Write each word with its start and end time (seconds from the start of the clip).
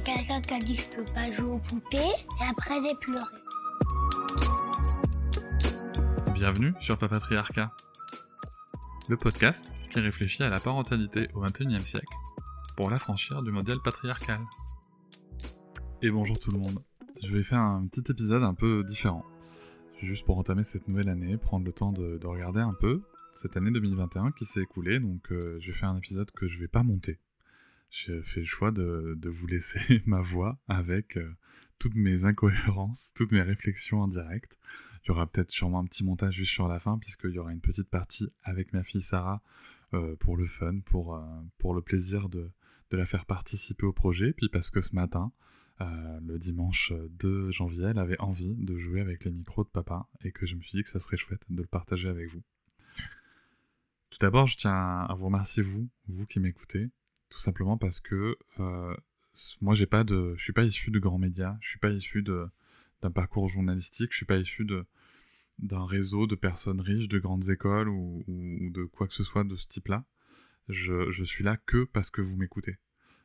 Avec 0.00 0.14
quelqu'un 0.14 0.40
qui 0.40 0.54
a 0.54 0.58
dit 0.58 0.76
que 0.76 0.82
je 0.82 0.88
peux 0.88 1.12
pas 1.12 1.30
jouer 1.32 1.50
aux 1.50 1.58
poupées 1.58 1.98
et 1.98 2.44
après 2.48 2.74
j'ai 2.82 2.94
pleuré. 2.94 3.36
Bienvenue 6.32 6.72
sur 6.80 6.96
Papatriarcat, 6.96 7.70
le 9.10 9.16
podcast 9.18 9.70
qui 9.90 10.00
réfléchit 10.00 10.42
à 10.42 10.48
la 10.48 10.58
parentalité 10.58 11.28
au 11.34 11.40
XXIe 11.40 11.84
siècle 11.84 12.14
pour 12.76 12.88
l'affranchir 12.88 13.42
du 13.42 13.50
modèle 13.50 13.78
patriarcal. 13.84 14.40
Et 16.00 16.10
bonjour 16.10 16.38
tout 16.38 16.50
le 16.50 16.58
monde, 16.58 16.78
je 17.22 17.28
vais 17.28 17.42
faire 17.42 17.60
un 17.60 17.86
petit 17.86 18.10
épisode 18.10 18.42
un 18.42 18.54
peu 18.54 18.84
différent. 18.84 19.24
Juste 20.00 20.24
pour 20.24 20.38
entamer 20.38 20.64
cette 20.64 20.88
nouvelle 20.88 21.10
année, 21.10 21.36
prendre 21.36 21.66
le 21.66 21.72
temps 21.72 21.92
de, 21.92 22.18
regarder 22.24 22.60
un 22.60 22.74
peu 22.80 23.02
cette 23.34 23.56
année 23.58 23.70
2021 23.70 24.32
qui 24.32 24.46
s'est 24.46 24.62
écoulée, 24.62 24.98
donc 24.98 25.30
euh, 25.30 25.58
je 25.60 25.72
vais 25.72 25.76
faire 25.76 25.90
un 25.90 25.98
épisode 25.98 26.30
que 26.30 26.48
je 26.48 26.58
vais 26.58 26.68
pas 26.68 26.82
monter. 26.82 27.18
J'ai 27.90 28.22
fait 28.22 28.40
le 28.40 28.46
choix 28.46 28.70
de, 28.70 29.28
vous 29.28 29.46
laisser 29.46 30.02
ma 30.06 30.20
voix 30.20 30.58
avec 30.68 31.16
euh, 31.16 31.34
toutes 31.78 31.96
mes 31.96 32.24
incohérences, 32.24 33.12
toutes 33.14 33.32
mes 33.32 33.42
réflexions 33.42 34.00
en 34.00 34.08
direct. 34.08 34.56
Il 35.04 35.08
y 35.08 35.10
aura 35.10 35.26
peut-être 35.26 35.50
sûrement 35.50 35.80
un 35.80 35.86
petit 35.86 36.04
montage 36.04 36.34
juste 36.34 36.52
sur 36.52 36.68
la 36.68 36.78
fin, 36.78 36.98
puisqu'il 36.98 37.30
y 37.30 37.38
aura 37.38 37.52
une 37.52 37.60
petite 37.60 37.90
partie 37.90 38.28
avec 38.44 38.72
ma 38.72 38.84
fille 38.84 39.00
Sarah 39.00 39.42
euh, 39.94 40.14
pour 40.16 40.36
le 40.36 40.46
fun, 40.46 40.80
pour, 40.80 41.16
euh, 41.16 41.20
pour 41.58 41.74
le 41.74 41.82
plaisir 41.82 42.28
de, 42.28 42.50
de, 42.90 42.96
la 42.96 43.06
faire 43.06 43.26
participer 43.26 43.86
au 43.86 43.92
projet. 43.92 44.32
Puis 44.34 44.48
parce 44.48 44.70
que 44.70 44.80
ce 44.80 44.94
matin, 44.94 45.32
le 45.80 46.36
dimanche 46.36 46.92
2 46.92 47.50
janvier, 47.52 47.86
elle 47.86 47.98
avait 47.98 48.20
envie 48.20 48.54
de 48.54 48.76
jouer 48.76 49.00
avec 49.00 49.24
les 49.24 49.30
micros 49.30 49.64
de 49.64 49.70
papa 49.70 50.06
et 50.22 50.30
que 50.30 50.44
je 50.44 50.54
me 50.54 50.60
suis 50.60 50.76
dit 50.76 50.82
que 50.82 50.90
ça 50.90 51.00
serait 51.00 51.16
chouette 51.16 51.40
de 51.48 51.62
le 51.62 51.66
partager 51.66 52.10
avec 52.10 52.28
vous. 52.28 52.42
Tout 54.10 54.18
d'abord, 54.20 54.46
je 54.46 54.58
tiens 54.58 54.74
à 54.74 55.14
vous 55.14 55.24
remercier, 55.24 55.62
vous, 55.62 55.88
vous 56.06 56.26
qui 56.26 56.38
m'écoutez, 56.38 56.90
tout 57.30 57.38
simplement 57.38 57.78
parce 57.78 58.00
que 58.00 58.36
moi, 59.60 59.74
j'ai 59.74 59.86
pas 59.86 60.04
de, 60.04 60.34
je 60.36 60.42
suis 60.42 60.52
pas 60.52 60.64
issu 60.64 60.90
de 60.90 60.98
grands 60.98 61.18
médias, 61.18 61.56
je 61.60 61.68
suis 61.68 61.78
pas 61.78 61.90
issu 61.90 62.22
d'un 62.22 63.10
parcours 63.10 63.48
journalistique. 63.48 64.12
Je 64.12 64.18
suis 64.18 64.26
pas 64.26 64.36
issu 64.36 64.66
d'un 65.58 65.86
réseau 65.86 66.26
de 66.26 66.34
personnes 66.34 66.80
riches, 66.80 67.08
de 67.08 67.18
grandes 67.18 67.48
écoles 67.48 67.88
ou, 67.88 68.24
de 68.26 68.84
quoi 68.84 69.06
que 69.06 69.14
ce 69.14 69.24
soit 69.24 69.44
de 69.44 69.56
ce 69.56 69.66
type-là. 69.68 70.04
Je, 70.68 71.10
je, 71.10 71.24
suis 71.24 71.42
là 71.42 71.56
que 71.56 71.84
parce 71.84 72.10
que 72.10 72.20
vous 72.20 72.36
m'écoutez. 72.36 72.76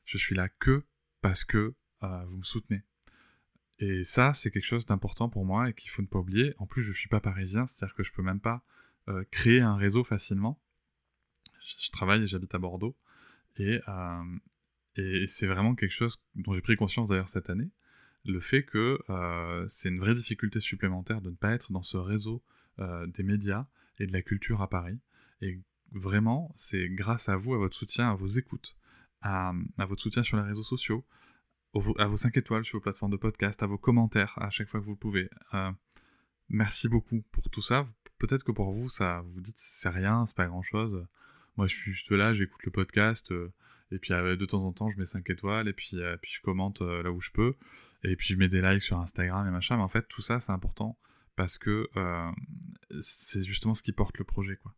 Je 0.06 0.18
suis 0.18 0.36
là 0.36 0.50
que 0.50 0.84
parce 1.22 1.44
que 1.44 1.76
euh, 2.04 2.26
vous 2.26 2.38
me 2.38 2.44
soutenez. 2.44 2.82
Et 3.80 4.04
ça, 4.04 4.34
c'est 4.34 4.52
quelque 4.52 4.66
chose 4.66 4.86
d'important 4.86 5.30
pour 5.30 5.46
moi 5.46 5.70
et 5.70 5.74
qu'il 5.74 5.90
faut 5.90 6.02
ne 6.02 6.08
pas 6.08 6.20
oublier. 6.20 6.54
En 6.58 6.66
plus, 6.66 6.82
je 6.82 6.94
suis 6.94 7.10
pas 7.10 7.20
parisien, 7.20 7.68
c'est-à-dire 7.68 7.94
que 7.94 8.04
je 8.04 8.12
peux 8.14 8.22
même 8.22 8.40
pas 8.40 8.64
euh, 9.10 9.24
créer 9.32 9.60
un 9.60 9.76
réseau 9.76 10.04
facilement. 10.04 10.60
Je, 11.80 11.92
travaille 11.92 12.24
et 12.24 12.28
j'habite 12.28 12.56
à 12.56 12.60
Bordeaux. 12.60 12.96
Et, 13.58 13.80
euh, 13.88 14.24
et 14.96 15.28
c'est 15.28 15.48
vraiment 15.48 15.76
quelque 15.76 15.92
chose 15.92 16.22
dont 16.36 16.54
j'ai 16.54 16.62
pris 16.62 16.76
conscience 16.76 17.10
d'ailleurs 17.10 17.30
cette 17.30 17.50
année 17.50 17.70
le 18.26 18.40
fait 18.40 18.64
que 18.64 19.00
euh, 19.10 19.66
c'est 19.68 19.90
une 19.90 20.00
vraie 20.00 20.16
difficulté 20.16 20.60
supplémentaire 20.60 21.22
de 21.22 21.30
ne 21.30 21.36
pas 21.36 21.52
être 21.52 21.72
dans 21.72 21.84
ce 21.84 21.98
réseau 21.98 22.44
euh, 22.80 23.06
des 23.08 23.24
médias 23.24 23.68
et 24.00 24.08
de 24.08 24.14
la 24.14 24.22
culture 24.22 24.62
à 24.62 24.70
Paris. 24.70 25.00
Et 25.42 25.60
vraiment, 25.92 26.52
c'est 26.56 26.90
grâce 26.90 27.30
à 27.30 27.36
vous, 27.36 27.54
à 27.54 27.58
votre 27.58 27.76
soutien, 27.76 28.10
à 28.10 28.16
vos 28.16 28.28
écoutes, 28.28 28.76
à, 29.22 29.54
votre 29.78 30.02
soutien 30.02 30.24
sur 30.24 30.38
les 30.38 30.44
réseaux 30.44 30.64
sociaux, 30.64 31.06
à 31.98 32.08
vos 32.08 32.18
5 32.18 32.36
étoiles 32.38 32.66
sur 32.66 32.78
vos 32.78 32.84
plateformes 32.84 33.12
de 33.12 33.18
podcast, 33.18 33.62
à 33.62 33.68
vos 33.68 33.78
commentaires 33.78 34.34
à 34.38 34.50
chaque 34.50 34.70
fois 34.70 34.80
que 34.80 34.86
vous 34.86 34.96
pouvez. 34.96 35.30
Merci 36.50 36.88
beaucoup 36.88 37.24
pour 37.32 37.50
tout 37.50 37.62
ça. 37.62 37.88
Peut-être 38.18 38.44
que 38.44 38.52
pour 38.52 38.72
vous, 38.72 38.90
ça 38.90 39.22
vous 39.34 39.42
dites 39.42 39.58
c'est 39.58 39.90
rien, 39.90 40.26
c'est 40.26 40.36
pas 40.36 40.48
grand 40.48 40.64
chose. 40.64 41.06
Moi, 41.58 41.68
je 41.68 41.76
suis 41.76 41.94
juste 41.94 42.12
là, 42.12 42.34
j'écoute 42.34 42.64
le 42.64 42.72
podcast, 42.72 43.34
et 43.92 44.00
puis 44.00 44.14
de 44.14 44.46
temps 44.46 44.64
en 44.64 44.74
temps, 44.74 44.90
je 44.90 44.98
mets 44.98 45.06
5 45.06 45.30
étoiles, 45.30 45.68
et 45.68 45.74
puis, 45.74 45.98
puis 46.22 46.32
je 46.32 46.42
commente 46.42 46.82
là 46.82 47.12
où 47.12 47.22
je 47.22 47.32
peux 47.32 47.56
et 48.06 48.16
puis 48.16 48.28
je 48.28 48.38
mets 48.38 48.50
des 48.50 48.62
likes 48.62 48.84
sur 48.84 49.00
Instagram 49.00 49.48
et 49.48 49.52
machin, 49.52 49.78
mais 49.78 49.84
en 49.84 49.88
fait 49.88 50.08
tout 50.08 50.22
ça 50.22 50.40
c'est 50.40 50.52
important 50.52 50.98
parce 51.36 51.58
que 51.58 51.90
euh, 51.98 52.32
c'est 53.02 53.44
justement 53.44 53.76
ce 53.76 53.84
qui 53.84 53.92
porte 53.92 54.18
le 54.18 54.24
projet 54.24 54.58
quoi. 54.58 54.74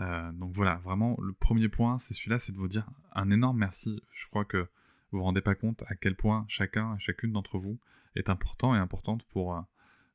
Euh, 0.00 0.32
donc 0.32 0.52
voilà, 0.54 0.76
vraiment 0.76 1.16
le 1.20 1.32
premier 1.32 1.68
point 1.68 1.98
c'est 1.98 2.14
celui-là, 2.14 2.38
c'est 2.38 2.52
de 2.52 2.58
vous 2.58 2.68
dire 2.68 2.86
un 3.12 3.30
énorme 3.30 3.58
merci. 3.58 4.02
Je 4.12 4.26
crois 4.26 4.44
que 4.44 4.68
vous 5.10 5.18
vous 5.18 5.22
rendez 5.22 5.40
pas 5.40 5.54
compte 5.54 5.84
à 5.86 5.94
quel 5.94 6.16
point 6.16 6.44
chacun 6.48 6.96
et 6.96 6.98
chacune 6.98 7.32
d'entre 7.32 7.58
vous 7.58 7.78
est 8.16 8.28
important 8.28 8.74
et 8.74 8.78
importante 8.78 9.24
pour, 9.28 9.56
euh, 9.56 9.60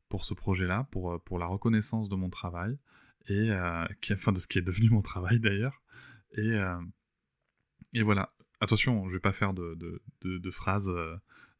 pour 0.09 0.25
ce 0.25 0.33
projet-là, 0.33 0.87
pour, 0.91 1.21
pour 1.23 1.39
la 1.39 1.45
reconnaissance 1.45 2.09
de 2.09 2.15
mon 2.15 2.29
travail 2.29 2.77
et 3.27 3.51
qui, 4.01 4.13
enfin 4.13 4.31
de 4.31 4.39
ce 4.39 4.47
qui 4.47 4.57
est 4.57 4.63
devenu 4.63 4.89
mon 4.89 5.01
travail 5.01 5.39
d'ailleurs. 5.39 5.81
Et, 6.33 6.57
et 7.93 8.03
voilà, 8.03 8.31
attention, 8.59 9.07
je 9.07 9.13
vais 9.13 9.19
pas 9.19 9.33
faire 9.33 9.53
de, 9.53 9.75
de, 9.75 10.37
de, 10.37 10.51
phrases 10.51 10.91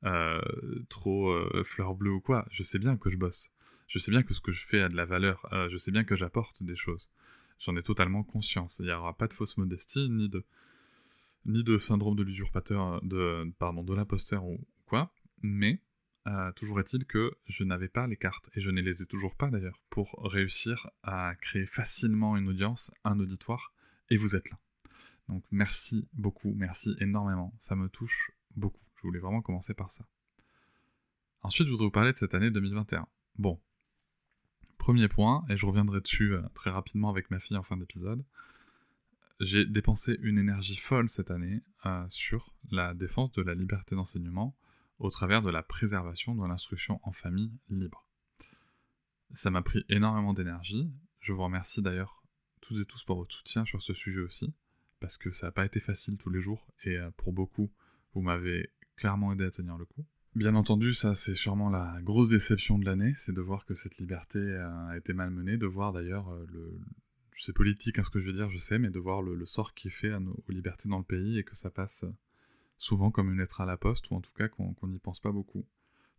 euh, 0.06 0.42
trop 0.88 1.30
euh, 1.30 1.64
fleur 1.66 1.94
bleue 1.96 2.12
ou 2.12 2.22
quoi. 2.22 2.46
Je 2.52 2.64
sais 2.64 2.80
bien 2.80 2.98
que 2.98 3.10
je 3.10 3.18
bosse. 3.18 3.52
Je 3.88 4.00
sais 4.00 4.12
bien 4.12 4.24
que 4.24 4.34
ce 4.34 4.40
que 4.40 4.52
je 4.52 4.66
fais 4.66 4.82
a 4.82 4.90
de 4.90 4.96
la 4.96 5.06
valeur. 5.06 5.46
Euh, 5.52 5.70
je 5.70 5.78
sais 5.78 5.92
bien 5.92 6.04
que 6.04 6.16
j'apporte 6.16 6.64
des 6.64 6.76
choses. 6.76 7.10
J'en 7.60 7.76
ai 7.76 7.84
totalement 7.84 8.24
conscience. 8.24 8.80
Il 8.80 8.86
n'y 8.86 8.92
aura 8.92 9.14
pas 9.14 9.28
de 9.28 9.34
fausse 9.34 9.58
modestie, 9.58 10.10
ni 10.10 10.30
de, 10.30 10.46
ni 11.46 11.64
de 11.64 11.78
syndrome 11.78 12.16
de 12.16 12.24
l'usurpateur, 12.24 13.02
de, 13.04 13.52
pardon, 13.60 13.84
de 13.84 13.94
l'imposteur 13.94 14.46
ou 14.46 14.60
quoi. 14.86 15.12
Mais 15.42 15.82
toujours 16.56 16.80
est-il 16.80 17.06
que 17.06 17.34
je 17.48 17.64
n'avais 17.64 17.88
pas 17.88 18.06
les 18.06 18.16
cartes, 18.16 18.48
et 18.56 18.62
je 18.62 18.70
ne 18.70 18.82
les 18.82 19.02
ai 19.02 19.06
toujours 19.08 19.36
pas 19.36 19.50
d'ailleurs, 19.50 19.80
pour 19.90 20.12
réussir 20.32 20.88
à 21.02 21.34
créer 21.42 21.66
facilement 21.66 22.38
une 22.38 22.50
audience, 22.50 22.92
un 23.04 23.20
auditoire, 23.20 23.74
et 24.10 24.18
vous 24.18 24.36
êtes 24.36 24.50
là. 24.50 24.58
Donc 25.28 25.44
merci 25.52 26.08
beaucoup, 26.14 26.54
merci 26.56 26.96
énormément, 27.00 27.54
ça 27.60 27.76
me 27.76 27.90
touche 27.90 28.32
beaucoup. 28.56 28.84
Je 28.96 29.04
voulais 29.04 29.20
vraiment 29.20 29.42
commencer 29.42 29.74
par 29.74 29.92
ça. 29.92 30.06
Ensuite, 31.42 31.68
je 31.68 31.72
voudrais 31.72 31.88
vous 31.88 31.92
parler 31.92 32.12
de 32.12 32.18
cette 32.18 32.34
année 32.34 32.52
2021. 32.52 33.08
Bon, 33.38 33.62
premier 34.78 35.08
point, 35.08 35.46
et 35.50 35.56
je 35.56 35.66
reviendrai 35.66 36.02
dessus 36.02 36.34
euh, 36.34 36.42
très 36.54 36.70
rapidement 36.70 37.10
avec 37.10 37.32
ma 37.32 37.40
fille 37.40 37.56
en 37.56 37.64
fin 37.64 37.78
d'épisode. 37.78 38.26
J'ai 39.40 39.66
dépensé 39.66 40.18
une 40.22 40.38
énergie 40.38 40.76
folle 40.76 41.08
cette 41.08 41.32
année 41.32 41.62
euh, 41.86 42.06
sur 42.10 42.54
la 42.72 42.94
défense 42.94 43.32
de 43.34 43.42
la 43.42 43.56
liberté 43.56 43.96
d'enseignement 43.96 44.58
au 44.98 45.10
travers 45.10 45.42
de 45.42 45.50
la 45.50 45.64
préservation 45.64 46.36
de 46.36 46.46
l'instruction 46.46 47.00
en 47.04 47.14
famille 47.14 47.54
libre. 47.70 48.06
Ça 49.34 49.50
m'a 49.50 49.62
pris 49.62 49.86
énormément 49.88 50.34
d'énergie. 50.34 50.92
Je 51.22 51.32
vous 51.32 51.44
remercie 51.44 51.82
d'ailleurs 51.82 52.19
tous 52.62 52.80
et 52.80 52.86
tous 52.86 53.04
pour 53.04 53.18
votre 53.18 53.34
soutien 53.34 53.66
sur 53.66 53.82
ce 53.82 53.94
sujet 53.94 54.22
aussi, 54.22 54.54
parce 55.00 55.18
que 55.18 55.32
ça 55.32 55.48
n'a 55.48 55.52
pas 55.52 55.66
été 55.66 55.80
facile 55.80 56.18
tous 56.18 56.30
les 56.30 56.42
jours, 56.42 56.68
et 56.84 56.98
euh, 56.98 57.10
pour 57.18 57.34
beaucoup, 57.34 57.72
vous 58.14 58.22
m'avez 58.22 58.70
clairement 58.96 59.34
aidé 59.34 59.46
à 59.46 59.52
tenir 59.52 59.78
le 59.78 59.86
coup. 59.86 60.06
Bien 60.36 60.56
entendu, 60.56 60.94
ça 60.94 61.16
c'est 61.16 61.36
sûrement 61.36 61.70
la 61.70 62.00
grosse 62.02 62.30
déception 62.30 62.78
de 62.78 62.86
l'année, 62.86 63.14
c'est 63.18 63.34
de 63.34 63.42
voir 63.42 63.66
que 63.66 63.74
cette 63.74 63.98
liberté 63.98 64.40
a 64.40 64.96
été 64.96 65.14
malmenée, 65.14 65.58
de 65.58 65.66
voir 65.66 65.94
d'ailleurs 65.94 66.30
euh, 66.30 66.46
le... 66.52 66.80
C'est 67.42 67.54
politique 67.54 67.98
hein, 67.98 68.04
ce 68.04 68.10
que 68.10 68.20
je 68.20 68.26
veux 68.26 68.34
dire, 68.34 68.50
je 68.50 68.58
sais, 68.58 68.80
mais 68.80 68.90
de 68.90 69.00
voir 69.00 69.22
le, 69.22 69.46
sort 69.46 69.74
qui 69.74 69.88
est 69.88 69.92
fait 69.92 70.12
à 70.12 70.20
nos, 70.20 70.38
aux 70.48 70.52
libertés 70.52 70.90
dans 70.90 70.98
le 70.98 71.06
pays 71.06 71.40
et 71.40 71.44
que 71.46 71.56
ça 71.56 71.70
passe 71.70 72.04
souvent 72.80 73.12
comme 73.12 73.32
une 73.32 73.38
lettre 73.38 73.62
à 73.62 73.66
la 73.66 73.78
poste, 73.78 74.10
ou 74.10 74.16
en 74.16 74.22
tout 74.22 74.34
cas 74.34 74.48
qu'on 74.48 74.76
n'y 74.88 75.00
pense 75.00 75.20
pas 75.20 75.32
beaucoup. 75.32 75.66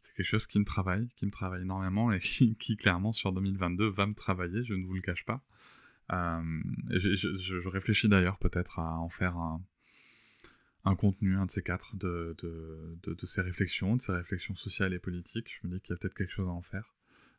C'est 0.02 0.14
quelque 0.14 0.26
chose 0.26 0.46
qui 0.46 0.58
me 0.58 0.64
travaille, 0.64 1.08
qui 1.16 1.26
me 1.26 1.30
travaille 1.30 1.62
énormément 1.62 2.12
et 2.12 2.20
qui, 2.20 2.76
clairement 2.76 3.12
sur 3.12 3.32
2022 3.32 3.88
va 3.88 4.06
me 4.06 4.14
travailler, 4.14 4.62
je 4.64 4.74
ne 4.74 4.84
vous 4.84 4.94
le 4.94 5.00
cache 5.00 5.24
pas. 5.24 5.42
Euh, 6.12 6.62
je, 6.90 7.68
réfléchis 7.68 8.08
d'ailleurs 8.08 8.38
peut-être 8.38 8.78
à 8.78 8.98
en 8.98 9.08
faire 9.08 9.36
un, 9.36 10.96
contenu, 10.96 11.36
un 11.36 11.46
de 11.46 11.50
ces 11.50 11.62
quatre, 11.62 11.96
de, 11.96 12.36
ces 13.24 13.42
réflexions, 13.42 13.96
de 13.96 14.02
ces 14.02 14.12
réflexions 14.12 14.56
sociales 14.56 14.92
et 14.92 14.98
politiques. 14.98 15.58
Je 15.60 15.68
me 15.68 15.74
dis 15.74 15.80
qu'il 15.80 15.90
y 15.90 15.92
a 15.94 15.96
peut-être 15.96 16.14
quelque 16.14 16.32
chose 16.32 16.48
à 16.48 16.52
en 16.52 16.62
faire. 16.62 16.94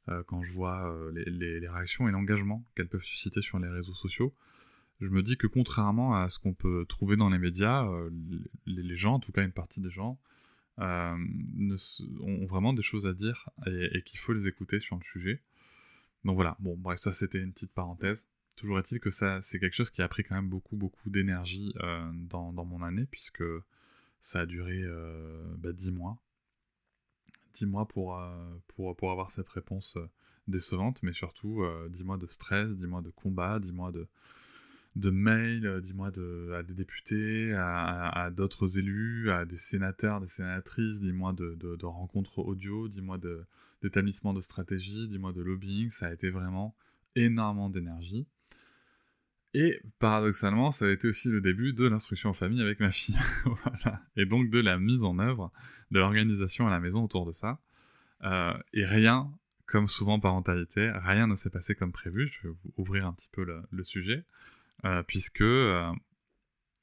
Euh, 0.10 0.24
quand 0.24 0.42
je 0.44 0.52
vois 0.52 0.92
euh, 0.92 1.12
les, 1.14 1.68
réactions 1.68 2.08
et 2.08 2.12
l'engagement 2.12 2.66
qu'elles 2.76 2.88
peuvent 2.88 3.04
susciter 3.04 3.42
sur 3.42 3.60
les 3.60 3.68
réseaux 3.68 3.94
sociaux, 3.94 4.34
je 5.00 5.08
me 5.08 5.22
dis 5.22 5.38
que 5.38 5.48
contrairement 5.48 6.16
à 6.16 6.30
ce 6.30 6.40
qu'on 6.40 6.54
peut 6.54 6.86
trouver 6.88 7.18
dans 7.18 7.30
les 7.30 7.40
médias, 7.40 7.88
les, 8.68 8.96
gens, 8.96 9.16
en 9.16 9.20
tout 9.20 9.32
cas 9.32 9.44
une 9.44 9.52
partie 9.52 9.82
des 9.82 9.90
gens, 9.90 10.20
ont 10.78 12.46
vraiment 12.48 12.74
des 12.74 12.84
choses 12.84 13.08
à 13.08 13.14
dire 13.14 13.50
et, 13.66 13.98
et 13.98 14.04
qu'il 14.04 14.20
faut 14.20 14.34
les 14.34 14.48
écouter 14.48 14.80
sur 14.80 14.96
le 14.96 15.04
sujet. 15.04 15.42
Donc 16.24 16.36
voilà, 16.36 16.56
bon 16.60 16.78
bref, 16.78 17.00
ça 17.00 17.12
c'était 17.12 17.40
une 17.40 17.52
petite 17.52 17.74
parenthèse. 17.74 18.28
Toujours 18.56 18.80
est-il 18.80 19.00
que 19.00 19.12
ça, 19.12 19.42
c'est 19.42 19.60
quelque 19.60 19.76
chose 19.76 19.90
qui 19.90 20.02
a 20.02 20.08
pris 20.08 20.24
quand 20.24 20.36
même 20.36 20.50
beaucoup, 20.50 20.76
beaucoup 20.76 21.10
d'énergie 21.10 21.74
euh, 21.82 22.12
dans, 22.30 22.52
mon 22.66 22.84
année, 22.84 23.06
puisque 23.10 23.44
ça 24.22 24.42
a 24.42 24.46
duré 24.46 24.82
euh, 24.84 25.44
bah, 25.58 25.72
10 25.74 25.92
mois. 25.92 26.18
dis-moi 27.54 27.88
pour, 27.88 28.16
avoir 28.18 29.32
cette 29.32 29.50
réponse 29.50 29.98
décevante, 30.48 31.02
mais 31.04 31.14
surtout, 31.14 31.64
dis-moi 31.90 32.18
de 32.18 32.28
stress, 32.28 32.78
dis-moi 32.78 33.02
de 33.02 33.10
combat, 33.10 33.60
dis-moi 33.60 33.92
de, 33.92 34.08
de 34.96 35.10
mails, 35.10 35.82
dis-moi 35.82 36.12
de, 36.12 36.52
à 36.58 36.64
des 36.64 36.74
députés, 36.74 37.54
à, 37.54 38.30
d'autres 38.32 38.78
élus, 38.78 39.32
à 39.32 39.46
des 39.46 39.58
sénateurs, 39.58 40.20
des 40.20 40.28
sénatrices, 40.28 41.00
dis-moi 41.00 41.34
de, 41.34 41.56
de, 41.56 41.86
rencontres 41.86 42.40
audio, 42.40 42.88
dis-moi 42.88 43.18
d'établissement 43.82 44.34
de 44.34 44.42
stratégie, 44.42 45.08
dis-moi 45.08 45.32
de 45.32 45.42
lobbying. 45.42 45.90
Ça 45.90 46.08
a 46.08 46.14
été 46.14 46.30
vraiment 46.30 46.76
énormément 47.16 47.70
d'énergie. 47.70 48.28
Et 49.54 49.82
paradoxalement, 50.00 50.72
ça 50.72 50.86
a 50.86 50.90
été 50.90 51.08
aussi 51.08 51.28
le 51.28 51.42
début 51.42 51.74
de 51.74 51.86
l'instruction 51.86 52.30
en 52.30 52.34
famille 52.34 52.62
avec 52.62 52.80
ma 52.80 52.92
fille. 52.92 53.18
voilà. 53.46 54.02
Et 54.16 54.26
donc 54.26 54.50
de 54.50 54.60
la 54.60 54.78
mise 54.78 55.04
en 55.04 55.20
œuvre, 55.20 55.52
de 55.92 56.00
l'organisation 56.00 56.68
à 56.68 56.72
la 56.72 56.80
maison 56.80 57.04
autour 57.04 57.26
de 57.26 57.34
ça. 57.34 57.60
Euh, 58.24 58.54
et 58.74 58.86
rien, 58.86 59.30
comme 59.66 59.88
souvent 59.88 60.20
parentalité, 60.20 60.92
rien 61.04 61.28
ne 61.28 61.36
s'est 61.36 61.50
passé 61.50 61.76
comme 61.76 61.92
prévu. 61.92 62.32
Je 62.32 62.48
vais 62.48 62.54
vous 62.54 62.74
ouvrir 62.78 63.06
un 63.06 63.14
petit 63.14 63.30
peu 63.32 63.44
le, 63.44 63.84
sujet. 63.84 64.24
Euh, 64.86 65.04
puisque 65.04 65.42
euh, 65.42 65.92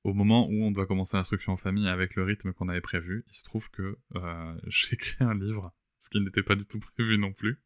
au 0.05 0.13
moment 0.13 0.47
où 0.49 0.63
on 0.63 0.71
doit 0.71 0.87
commencer 0.87 1.17
l'instruction 1.17 1.55
en 1.55 1.57
famille 1.57 1.89
avec 1.89 2.17
le 2.17 2.25
rythme 2.25 2.53
qu'on 2.53 2.69
avait 2.69 2.83
prévu, 2.83 3.25
il 3.29 3.35
se 3.35 3.45
trouve 3.45 3.71
que 3.71 3.97
j'ai 4.67 4.95
écrit 4.95 5.25
un 5.25 5.35
livre 5.35 5.73
ce 6.01 6.11
qui 6.11 6.21
n'était 6.21 6.43
pas 6.43 6.55
du 6.55 6.65
tout 6.65 6.79
prévu 6.79 7.19
non 7.19 7.33
plus. 7.33 7.59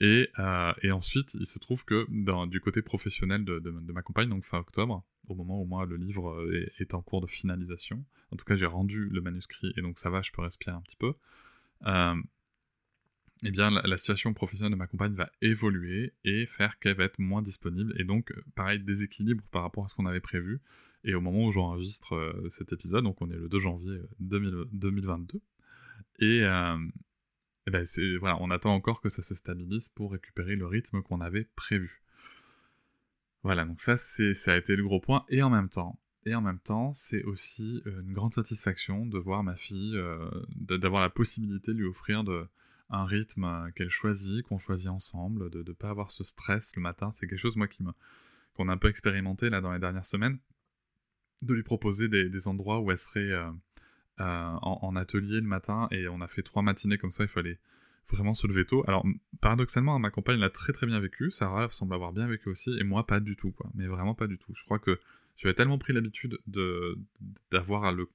Et, 0.00 0.28
euh, 0.38 0.72
et, 0.82 0.90
ensuite, 0.90 1.34
il 1.34 1.46
se 1.46 1.58
trouve 1.58 1.84
que 1.84 2.06
du 2.46 2.60
côté 2.60 2.82
professionnel 2.82 3.44
de, 3.44 3.92
ma 3.92 4.02
compagne, 4.02 4.28
donc 4.28 4.44
fin 4.44 4.58
octobre, 4.58 5.04
au 5.28 5.34
moment 5.34 5.60
où 5.60 5.64
moi 5.64 5.86
le 5.86 5.96
livre 5.96 6.46
est, 6.78 6.94
en 6.94 7.02
cours 7.02 7.20
de 7.20 7.26
finalisation, 7.26 8.04
en 8.30 8.36
tout 8.36 8.44
cas 8.44 8.56
j'ai 8.56 8.66
rendu 8.66 9.08
le 9.08 9.20
manuscrit 9.22 9.72
et 9.76 9.80
donc 9.80 9.98
ça 9.98 10.10
va, 10.10 10.20
je 10.20 10.32
peux 10.32 10.42
respirer 10.42 10.76
un 10.76 10.82
petit 10.82 10.96
peu. 10.96 11.14
Euh, 11.86 12.14
eh 13.42 13.50
bien, 13.50 13.70
la, 13.70 13.98
situation 13.98 14.32
professionnelle 14.32 14.72
de 14.72 14.78
ma 14.78 14.86
compagne 14.86 15.12
va 15.14 15.30
évoluer 15.42 16.14
et 16.24 16.46
faire 16.46 16.78
qu'elle 16.78 16.96
va 16.96 17.04
être 17.04 17.18
moins 17.18 17.42
disponible. 17.42 17.94
Et 17.98 18.04
donc, 18.04 18.32
pareil, 18.54 18.80
déséquilibre 18.80 19.44
par 19.50 19.62
rapport 19.62 19.84
à 19.84 19.88
ce 19.88 19.94
qu'on 19.94 20.06
avait 20.06 20.20
prévu. 20.20 20.60
Et 21.04 21.14
au 21.14 21.20
moment 21.20 21.46
où 21.46 21.52
j'enregistre 21.52 22.14
euh, 22.14 22.48
cet 22.48 22.72
épisode, 22.72 23.04
donc 23.04 23.20
on 23.20 23.30
est 23.30 23.36
le 23.36 23.48
2 23.48 23.60
janvier 23.60 24.00
2022, 24.20 25.40
et, 26.20 26.38
et 26.38 26.44
eh 27.66 27.70
ben 27.70 27.84
on 28.40 28.50
attend 28.50 28.74
encore 28.74 29.00
que 29.00 29.08
ça 29.08 29.22
se 29.22 29.34
stabilise 29.34 29.88
pour 29.88 30.12
récupérer 30.12 30.56
le 30.56 30.66
rythme 30.66 31.02
qu'on 31.02 31.20
avait 31.20 31.48
prévu. 31.56 32.02
Voilà, 33.42 33.64
donc 33.64 33.80
ça, 33.80 33.96
ça 33.96 34.52
a 34.52 34.56
été 34.56 34.74
le 34.74 34.82
gros 34.82 35.00
point. 35.00 35.24
Et 35.28 35.42
en 35.42 35.50
même 35.50 35.68
temps, 35.68 35.98
et 36.26 36.34
en 36.34 36.40
même 36.40 36.58
temps, 36.58 36.92
c'est 36.94 37.22
aussi 37.24 37.82
euh, 37.86 38.00
une 38.00 38.14
grande 38.14 38.32
satisfaction 38.32 39.04
de 39.04 39.18
voir 39.18 39.42
ma 39.42 39.56
fille, 39.56 39.96
euh, 39.96 40.30
d'avoir 40.56 41.02
la 41.02 41.10
possibilité 41.10 41.72
de 41.72 41.78
lui 41.78 41.86
offrir 41.86 42.24
un 42.88 43.04
rythme 43.04 43.44
euh, 43.44 43.70
qu'elle 43.72 43.90
choisit, 43.90 44.42
qu'on 44.46 44.58
choisit 44.58 44.88
ensemble, 44.88 45.50
de 45.50 45.62
ne 45.62 45.72
pas 45.74 45.90
avoir 45.90 46.10
ce 46.10 46.24
stress 46.24 46.74
le 46.76 46.82
matin. 46.82 47.12
C'est 47.14 47.26
quelque 47.26 47.38
chose, 47.38 47.56
moi, 47.56 47.68
qui 47.68 47.82
me, 47.82 47.92
qu'on 48.54 48.68
a 48.68 48.72
un 48.72 48.78
peu 48.78 48.88
expérimenté 48.88 49.50
là 49.50 49.60
dans 49.60 49.72
les 49.72 49.78
dernières 49.78 50.06
semaines, 50.06 50.38
de 51.42 51.52
lui 51.52 51.62
proposer 51.62 52.08
des, 52.08 52.48
endroits 52.48 52.80
où 52.80 52.90
elle 52.90 52.98
serait 52.98 53.32
en, 54.18 54.96
atelier 54.96 55.40
le 55.40 55.46
matin 55.46 55.88
et 55.90 56.08
on 56.08 56.20
a 56.20 56.28
fait 56.28 56.42
trois 56.42 56.62
matinées 56.62 56.98
comme 56.98 57.12
ça, 57.12 57.24
il 57.24 57.28
fallait 57.28 57.58
vraiment 58.10 58.34
se 58.34 58.46
lever 58.46 58.64
tôt. 58.64 58.84
Alors, 58.86 59.04
paradoxalement, 59.40 59.98
ma 59.98 60.10
compagne 60.10 60.38
l'a 60.38 60.50
très 60.50 60.72
très 60.72 60.86
bien 60.86 61.00
vécu, 61.00 61.30
Sarah 61.30 61.68
semble 61.70 61.94
avoir 61.94 62.12
bien 62.12 62.28
vécu 62.28 62.48
aussi, 62.48 62.70
et 62.78 62.84
moi 62.84 63.06
pas 63.06 63.20
du 63.20 63.34
tout, 63.36 63.50
quoi. 63.52 63.70
Mais 63.74 63.86
vraiment 63.86 64.14
pas 64.14 64.26
du 64.26 64.38
tout. 64.38 64.52
Je 64.54 64.62
crois 64.64 64.78
que 64.78 65.00
j'avais 65.36 65.54
tellement 65.54 65.78
pris 65.78 65.92
l'habitude 65.92 66.38
de 66.46 66.98
d'avoir 67.50 67.92
le, 67.92 68.08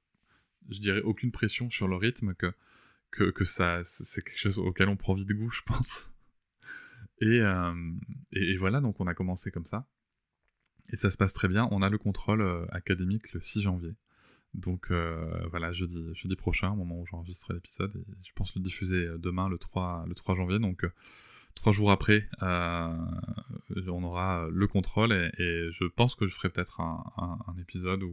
je 0.70 0.80
dirais, 0.80 1.02
aucune 1.02 1.32
pression 1.32 1.70
sur 1.70 1.88
le 1.88 1.96
rythme 1.96 2.34
que 2.34 2.54
que, 3.12 3.44
ça, 3.44 3.82
c'est 3.84 4.24
quelque 4.24 4.38
chose 4.38 4.60
auquel 4.60 4.90
on 4.90 4.96
prend 4.96 5.14
vite 5.14 5.32
goût, 5.34 5.52
je 5.52 5.62
pense. 5.64 6.08
Et, 7.22 7.42
euh, 7.42 7.74
et, 8.32 8.56
voilà, 8.56 8.80
donc 8.80 9.02
on 9.02 9.08
a 9.08 9.14
commencé 9.14 9.52
comme 9.52 9.66
ça. 9.66 9.86
Et 10.88 10.96
ça 10.96 11.12
se 11.12 11.18
passe 11.18 11.34
très 11.34 11.50
bien. 11.50 11.68
On 11.72 11.82
a 11.82 11.90
le 11.90 11.98
contrôle 11.98 12.42
euh, 12.42 12.66
académique 12.72 13.34
le 13.34 13.42
6 13.42 13.62
janvier. 13.64 13.94
Donc 14.54 14.88
euh, 14.90 15.48
voilà, 15.50 15.72
jeudi, 15.72 16.14
jeudi 16.16 16.36
prochain, 16.36 16.72
au 16.72 16.76
moment 16.76 17.00
où 17.00 17.06
j'enregistre 17.06 17.54
l'épisode, 17.54 17.96
et 17.96 18.14
je 18.24 18.32
pense 18.36 18.56
le 18.56 18.62
diffuser 18.62 19.06
euh, 19.06 19.18
demain, 19.18 19.48
le 19.48 19.58
3, 19.58 20.06
le 20.08 20.16
3 20.16 20.36
janvier. 20.36 20.60
Donc 20.60 20.84
euh, 20.84 20.92
trois 21.56 21.72
jours 21.72 21.92
après, 21.92 22.28
on 22.42 24.04
aura 24.04 24.48
le 24.50 24.68
contrôle 24.68 25.12
et, 25.12 25.70
je 25.72 25.86
pense 25.86 26.16
que 26.16 26.28
je 26.28 26.34
ferai 26.34 26.50
peut-être 26.50 26.80
un, 26.80 27.56
épisode 27.60 28.04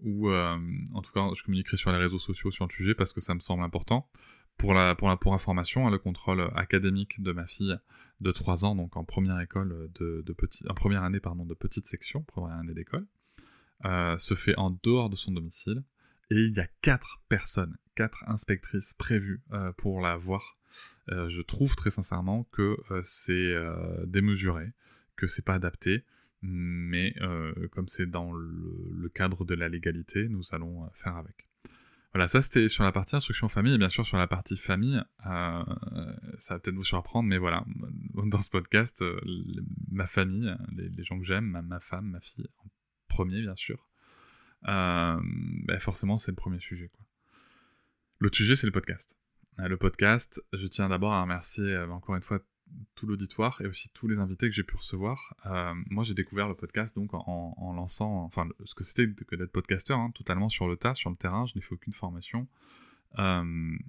où, 0.00 0.30
en 0.30 1.02
tout 1.02 1.12
cas, 1.12 1.28
je 1.34 1.42
communiquerai 1.42 1.76
sur 1.76 1.90
les 1.92 1.98
réseaux 1.98 2.18
sociaux 2.18 2.50
sur 2.50 2.66
le 2.66 2.72
sujet 2.72 2.94
parce 2.94 3.12
que 3.12 3.20
ça 3.20 3.34
me 3.34 3.40
semble 3.40 3.62
important. 3.62 4.08
Pour, 4.56 4.72
la, 4.72 4.94
pour, 4.94 5.08
la, 5.08 5.16
pour 5.16 5.34
information, 5.34 5.88
hein, 5.88 5.90
le 5.90 5.98
contrôle 5.98 6.48
académique 6.54 7.20
de 7.20 7.32
ma 7.32 7.44
fille 7.44 7.76
de 8.20 8.30
3 8.30 8.64
ans, 8.64 8.76
donc 8.76 8.96
en 8.96 9.02
première 9.02 9.40
école 9.40 9.90
de, 9.98 10.22
de 10.24 10.36
en 10.68 10.74
première 10.74 11.02
année 11.02 11.18
pardon, 11.18 11.44
de 11.44 11.54
petite 11.54 11.88
section, 11.88 12.22
première 12.22 12.58
année 12.58 12.74
d'école, 12.74 13.06
euh, 13.84 14.16
se 14.16 14.34
fait 14.34 14.56
en 14.56 14.70
dehors 14.82 15.10
de 15.10 15.16
son 15.16 15.32
domicile. 15.32 15.82
Et 16.30 16.36
il 16.36 16.54
y 16.54 16.60
a 16.60 16.66
quatre 16.80 17.20
personnes, 17.28 17.76
quatre 17.94 18.24
inspectrices 18.26 18.94
prévues 18.94 19.42
euh, 19.52 19.72
pour 19.72 20.00
la 20.00 20.16
voir. 20.16 20.56
Euh, 21.10 21.28
je 21.28 21.42
trouve 21.42 21.76
très 21.76 21.90
sincèrement 21.90 22.44
que 22.50 22.78
c'est 23.04 23.54
démesuré, 24.06 24.72
que 25.16 25.26
c'est 25.26 25.44
pas 25.44 25.54
adapté, 25.54 26.04
mais 26.42 27.14
comme 27.72 27.88
c'est 27.88 28.06
dans 28.06 28.32
le, 28.32 29.08
cadre 29.14 29.44
de 29.44 29.54
la 29.54 29.68
légalité, 29.68 30.28
nous 30.28 30.42
allons 30.52 30.88
faire 30.94 31.16
avec. 31.16 31.46
Voilà, 32.12 32.28
ça 32.28 32.42
c'était 32.42 32.68
sur 32.68 32.84
la 32.84 32.92
partie 32.92 33.16
instruction 33.16 33.48
famille, 33.48 33.74
et 33.74 33.78
bien 33.78 33.88
sûr 33.88 34.06
sur 34.06 34.16
la 34.16 34.26
partie 34.26 34.56
famille, 34.56 35.00
ça 35.22 35.64
va 36.50 36.58
peut-être 36.58 36.74
vous 36.74 36.84
surprendre, 36.84 37.28
mais 37.28 37.38
voilà, 37.38 37.64
dans 38.14 38.40
ce 38.40 38.50
podcast, 38.50 39.04
ma 39.90 40.06
famille, 40.06 40.52
les, 40.72 41.04
gens 41.04 41.18
que 41.18 41.24
j'aime, 41.24 41.62
ma, 41.68 41.80
femme, 41.80 42.10
ma 42.10 42.20
fille 42.20 42.48
premier, 43.14 43.40
bien 43.42 43.54
sûr, 43.54 43.86
euh, 44.66 45.20
ben, 45.22 45.78
forcément, 45.78 46.18
c'est 46.18 46.32
le 46.32 46.36
premier 46.36 46.58
sujet. 46.58 46.90
L'autre 48.18 48.36
sujet, 48.36 48.56
c'est 48.56 48.66
le 48.66 48.72
podcast. 48.72 49.16
Euh, 49.60 49.68
le 49.68 49.76
podcast, 49.76 50.42
je 50.52 50.66
tiens 50.66 50.88
d'abord 50.88 51.12
à 51.12 51.22
remercier 51.22 51.64
euh, 51.64 51.88
encore 51.90 52.16
une 52.16 52.22
fois 52.22 52.40
tout 52.96 53.06
l'auditoire 53.06 53.60
et 53.60 53.66
aussi 53.66 53.88
tous 53.90 54.08
les 54.08 54.18
invités 54.18 54.48
que 54.48 54.54
j'ai 54.54 54.64
pu 54.64 54.76
recevoir. 54.76 55.34
moi, 55.90 56.02
j'ai 56.02 56.14
découvert 56.14 56.48
le 56.48 56.56
podcast 56.56 56.96
donc 56.96 57.10
en, 57.12 57.72
lançant, 57.76 58.24
enfin, 58.24 58.48
ce 58.64 58.74
que 58.74 58.82
c'était 58.82 59.06
que 59.06 59.36
d'être 59.36 59.52
podcasteur, 59.52 59.98
hein, 59.98 60.10
totalement 60.12 60.48
sur 60.48 60.66
le 60.66 60.76
tas, 60.76 60.94
sur 60.96 61.10
le 61.10 61.16
terrain. 61.16 61.46
Je 61.46 61.54
n'ai 61.54 61.60
fait 61.60 61.74
aucune 61.74 61.92
formation. 61.92 62.48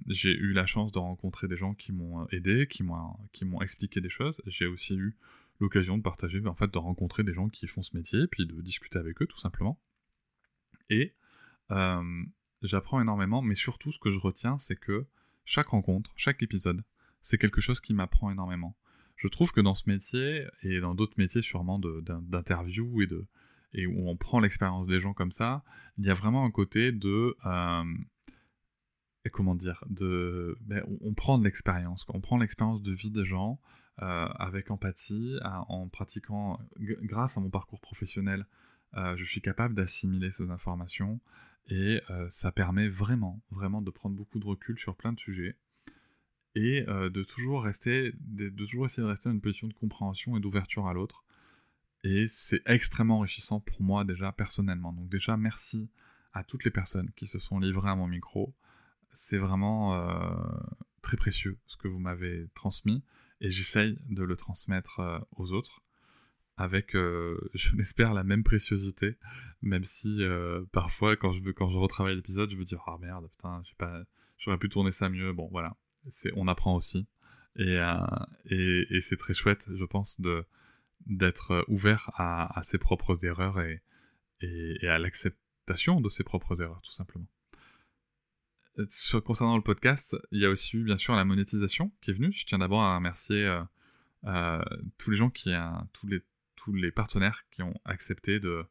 j'ai 0.08 0.34
eu 0.34 0.52
la 0.54 0.68
chance 0.68 0.92
de 0.92 1.00
rencontrer 1.00 1.48
des 1.48 1.58
gens 1.58 1.74
qui 1.74 1.94
m'ont 1.94 2.28
aidé, 2.28 2.68
qui 2.68 2.84
m'ont 2.84 3.18
qui 3.34 3.44
m'ont 3.46 3.62
expliqué 3.62 4.02
des 4.02 4.12
choses. 4.12 4.40
J'ai 4.46 4.68
aussi 4.68 4.96
eu 4.96 5.16
l'occasion 5.60 5.98
de 5.98 6.04
partager, 6.04 6.46
en 6.46 6.56
fait, 6.56 6.72
de 6.72 6.78
rencontrer 6.78 7.24
des 7.24 7.34
gens 7.34 7.50
qui 7.50 7.68
font 7.68 7.82
ce 7.82 7.96
métier, 7.96 8.28
puis 8.28 8.46
de 8.46 8.62
discuter 8.62 9.00
avec 9.00 9.22
eux, 9.22 9.28
tout 9.28 9.40
simplement. 9.40 9.80
Et 10.90 11.14
euh, 11.72 12.24
j'apprends 12.62 13.02
énormément, 13.02 13.42
mais 13.42 13.56
surtout, 13.56 13.92
ce 13.92 14.00
que 14.00 14.12
je 14.12 14.20
retiens, 14.20 14.58
c'est 14.58 14.76
que 14.76 15.06
chaque 15.46 15.68
rencontre, 15.68 16.12
chaque 16.16 16.42
épisode, 16.44 16.84
c'est 17.22 17.38
quelque 17.38 17.62
chose 17.62 17.80
qui 17.80 17.94
m'apprend 17.94 18.32
énormément. 18.32 18.76
Je 19.16 19.28
trouve 19.28 19.52
que 19.52 19.62
dans 19.62 19.76
ce 19.76 19.90
métier, 19.90 20.46
et 20.62 20.80
dans 20.80 20.94
d'autres 20.94 21.16
métiers 21.18 21.42
sûrement 21.42 21.80
d'interview 21.80 23.02
et, 23.02 23.08
de, 23.08 23.26
et 23.74 23.88
où 23.88 24.10
on 24.10 24.18
prend 24.18 24.40
l'expérience 24.40 24.88
des 24.88 25.00
gens 25.00 25.14
comme 25.14 25.32
ça, 25.32 25.64
il 25.98 26.06
y 26.06 26.10
a 26.10 26.14
vraiment 26.16 26.46
un 26.46 26.52
côté 26.52 26.92
de... 26.92 27.36
Euh, 27.46 27.84
comment 29.32 29.56
dire 29.56 29.84
de, 29.90 30.58
ben, 30.62 30.84
on 31.02 31.14
prend 31.14 31.38
de 31.38 31.44
l'expérience, 31.44 32.06
on 32.10 32.22
prend 32.22 32.38
l'expérience 32.38 32.82
de 32.82 32.94
vie 32.94 33.12
des 33.12 33.26
gens, 33.26 33.60
avec 33.98 34.72
empathie, 34.72 35.38
en 35.44 35.88
pratiquant, 35.88 36.60
grâce 36.80 37.38
à 37.38 37.40
mon 37.42 37.50
parcours 37.50 37.80
professionnel, 37.80 38.46
euh, 38.98 39.16
je 39.18 39.26
suis 39.26 39.42
capable 39.42 39.76
d'assimiler 39.76 40.32
ces 40.32 40.50
informations 40.52 41.20
et 41.68 42.02
euh, 42.10 42.30
ça 42.30 42.52
permet 42.52 42.88
vraiment, 42.88 43.42
vraiment 43.52 43.82
de 43.82 43.90
prendre 43.90 44.16
beaucoup 44.16 44.40
de 44.40 44.46
recul 44.46 44.80
sur 44.80 44.96
plein 44.96 45.12
de 45.12 45.20
sujets 45.20 45.56
et 46.58 46.84
de 46.84 47.24
toujours 47.24 47.66
rester, 47.66 48.14
de, 48.20 48.48
toujours 48.48 48.86
essayer 48.86 49.04
de 49.04 49.10
rester 49.10 49.28
dans 49.28 49.36
une 49.36 49.42
position 49.42 49.68
de 49.68 49.74
compréhension 49.74 50.38
et 50.38 50.40
d'ouverture 50.40 50.88
à 50.88 50.94
l'autre. 50.94 51.26
Et 52.06 52.30
c'est 52.30 52.62
extrêmement 52.66 53.18
enrichissant 53.18 53.60
pour 53.60 53.82
moi 53.82 54.06
déjà 54.06 54.32
personnellement. 54.32 54.94
Donc 54.94 55.10
déjà 55.10 55.36
merci 55.36 55.90
à 56.32 56.46
toutes 56.46 56.64
les 56.64 56.72
personnes 56.72 57.12
qui 57.18 57.28
se 57.28 57.40
sont 57.40 57.60
livrées 57.60 57.90
à 57.90 57.96
mon 57.96 58.08
micro. 58.08 58.54
C'est 59.12 59.38
vraiment 59.38 60.02
très 61.02 61.18
précieux 61.18 61.58
ce 61.68 61.76
que 61.76 61.90
vous 61.90 62.00
m'avez 62.00 62.48
transmis 62.56 63.04
et 63.42 63.50
j'essaye 63.50 63.98
de 64.10 64.24
le 64.24 64.36
transmettre 64.36 65.00
euh, 65.00 65.20
aux 65.36 65.52
autres 65.52 65.82
avec, 66.58 66.96
euh, 66.96 67.38
je 67.54 67.76
l'espère, 67.76 68.14
la 68.14 68.24
même 68.24 68.44
préciosité, 68.44 69.18
même 69.62 69.84
si 69.84 70.24
euh, 70.24 70.64
parfois 70.72 71.16
quand 71.16 71.34
je, 71.34 71.52
quand 71.52 71.70
je 71.70 71.78
retravaille 71.78 72.16
l'épisode, 72.16 72.50
je 72.50 72.56
me 72.56 72.64
dis 72.64 72.76
ah 72.88 72.98
merde, 73.00 73.28
putain, 73.30 73.62
j'aurais 74.38 74.58
pu 74.58 74.70
tourner 74.70 74.92
ça 74.92 75.10
mieux. 75.10 75.34
Bon, 75.34 75.50
voilà, 75.52 75.76
on 76.36 76.48
apprend 76.48 76.76
aussi. 76.76 77.08
Et, 77.58 77.80
et, 78.50 78.88
et, 78.90 79.00
c'est 79.00 79.16
très 79.16 79.34
chouette, 79.34 79.70
je 79.74 79.86
pense, 79.86 80.20
de, 80.20 80.46
d'être 81.06 81.64
ouvert 81.70 82.12
à, 82.16 82.60
à, 82.60 82.64
ses 82.64 82.78
propres 82.78 83.24
erreurs 83.24 83.62
et, 83.62 83.82
et, 84.42 84.88
à 84.90 84.98
l'acceptation 84.98 86.02
de 86.02 86.10
ses 86.10 86.26
propres 86.26 86.62
erreurs, 86.62 86.82
tout 86.82 86.92
simplement. 86.92 87.28
Concernant 89.24 89.56
le 89.56 89.64
podcast, 89.64 90.16
il 90.32 90.42
y 90.42 90.46
a 90.46 90.50
aussi 90.50 90.78
eu 90.78 90.84
bien 90.84 90.98
sûr 90.98 91.16
la 91.16 91.26
monétisation 91.26 91.92
qui 92.02 92.12
est 92.12 92.14
venue. 92.14 92.32
Je 92.34 92.46
tiens 92.46 92.60
d'abord 92.60 92.82
à 92.82 92.96
remercier 92.96 93.60
tous 94.98 95.12
les 95.12 95.18
gens 95.18 95.30
qui, 95.30 95.52
tous 95.94 96.08
les 96.08 96.22
tous 96.66 96.74
les 96.74 96.92
partenaires 96.92 97.46
qui 97.52 97.62
ont 97.62 97.80
accepté 97.86 98.40
de, 98.40 98.66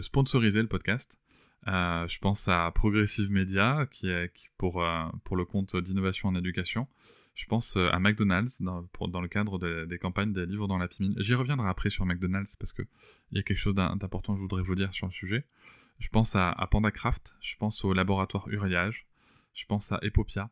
sponsoriser 0.00 0.60
le 0.60 0.68
podcast. 0.68 1.16
je 1.66 2.18
pense 2.18 2.48
à 2.48 2.70
Progressive 2.74 3.30
Media 3.30 3.86
qui 3.90 4.08
est 4.08 4.32
pour, 4.58 4.82
le 4.82 5.44
compte 5.44 5.76
d'innovation 5.76 6.28
en 6.28 6.34
éducation. 6.34 6.88
Je 7.34 7.46
pense 7.46 7.76
à 7.76 7.98
McDonald's 8.00 8.60
dans, 8.60 8.84
dans 9.08 9.20
le 9.20 9.28
cadre 9.28 9.58
des 9.86 9.98
campagnes 9.98 10.32
des 10.32 10.44
livres 10.44 10.66
dans 10.66 10.78
la 10.78 10.88
pimine. 10.88 11.14
J'y 11.18 11.34
reviendrai 11.34 11.68
après 11.68 11.88
sur 11.88 12.04
McDonald's 12.04 12.56
parce 12.56 12.72
qu'il 12.72 12.86
y 13.32 13.38
a 13.38 13.42
quelque 13.42 13.58
chose 13.58 13.76
d'important 13.76 14.34
que 14.34 14.38
je 14.38 14.42
voudrais 14.42 14.62
vous 14.62 14.74
dire 14.74 14.92
sur 14.92 15.06
le 15.06 15.12
sujet. 15.12 15.44
Je 15.98 16.08
pense 16.08 16.34
à, 16.34 16.50
à 16.50 16.66
PandaCraft, 16.66 17.34
je 17.40 17.56
pense 17.56 17.84
au 17.84 17.94
laboratoire 17.94 18.48
Uriage, 18.48 19.05
je 19.56 19.64
pense 19.66 19.90
à 19.90 19.98
Epopia, 20.02 20.50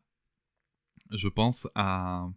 je 1.11 1.27
pense 1.27 1.69
à, 1.75 2.27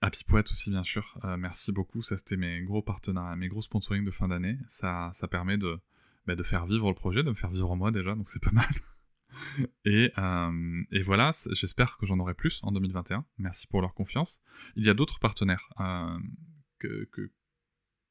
à 0.00 0.10
Pipouette 0.10 0.50
aussi, 0.50 0.70
bien 0.70 0.84
sûr. 0.84 1.18
Euh, 1.24 1.36
merci 1.36 1.72
beaucoup. 1.72 2.02
Ça, 2.02 2.16
c'était 2.16 2.36
mes 2.36 2.62
gros 2.62 2.82
partenariats, 2.82 3.36
mes 3.36 3.48
gros 3.48 3.60
sponsoring 3.60 4.04
de 4.04 4.10
fin 4.10 4.28
d'année. 4.28 4.56
Ça, 4.68 5.10
ça 5.14 5.28
permet 5.28 5.58
de, 5.58 5.78
bah, 6.26 6.36
de 6.36 6.42
faire 6.42 6.66
vivre 6.66 6.88
le 6.88 6.94
projet, 6.94 7.22
de 7.22 7.30
me 7.30 7.34
faire 7.34 7.50
vivre 7.50 7.74
moi 7.76 7.90
déjà, 7.90 8.14
donc 8.14 8.30
c'est 8.30 8.42
pas 8.42 8.52
mal. 8.52 8.70
et, 9.84 10.12
euh, 10.16 10.82
et, 10.92 11.02
voilà, 11.02 11.32
j'espère 11.50 11.98
que 11.98 12.06
j'en 12.06 12.18
aurai 12.20 12.34
plus 12.34 12.60
en 12.62 12.72
2021. 12.72 13.24
Merci 13.38 13.66
pour 13.66 13.80
leur 13.80 13.94
confiance. 13.94 14.40
Il 14.76 14.84
y 14.84 14.90
a 14.90 14.94
d'autres 14.94 15.18
partenaires 15.18 15.68
euh, 15.80 16.18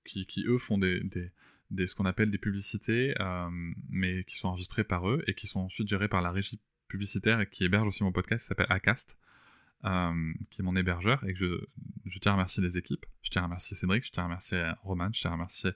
qui, 0.04 0.44
eux, 0.46 0.58
font 0.58 0.78
des 0.78 1.02
ce 1.86 1.96
qu'on 1.96 2.06
appelle 2.06 2.32
des 2.32 2.38
publicités, 2.40 3.14
mais 3.90 4.24
qui 4.26 4.36
sont 4.36 4.50
enregistrées 4.50 4.84
par 4.84 5.08
eux 5.08 5.24
et 5.28 5.34
qui 5.34 5.48
sont 5.48 5.62
ensuite 5.62 5.88
gérées 5.88 6.08
par 6.08 6.22
la 6.22 6.32
régie 6.32 6.60
publicitaire 6.90 7.40
et 7.40 7.50
qui 7.50 7.64
héberge 7.64 7.88
aussi 7.88 8.04
mon 8.04 8.12
podcast, 8.12 8.44
qui 8.44 8.48
s'appelle 8.50 8.68
Acast. 8.70 9.18
Euh, 9.86 10.34
qui 10.50 10.60
est 10.60 10.64
mon 10.64 10.76
hébergeur, 10.76 11.24
et 11.24 11.34
que 11.34 11.40
je, 11.40 12.12
je, 12.12 12.20
tiens 12.20 12.34
à 12.34 12.36
remercier 12.36 12.62
les 12.62 12.78
équipes. 12.78 13.06
Je 13.22 13.30
tiens 13.30 13.44
à 13.44 13.46
remercier 13.46 13.78
Cédric, 13.78 14.06
je 14.06 14.12
tiens 14.12 14.24
à 14.24 14.26
remercier 14.26 14.62
Roman, 14.84 15.10
je 15.14 15.22
tiens 15.22 15.32
à 15.32 15.34
remercier 15.36 15.72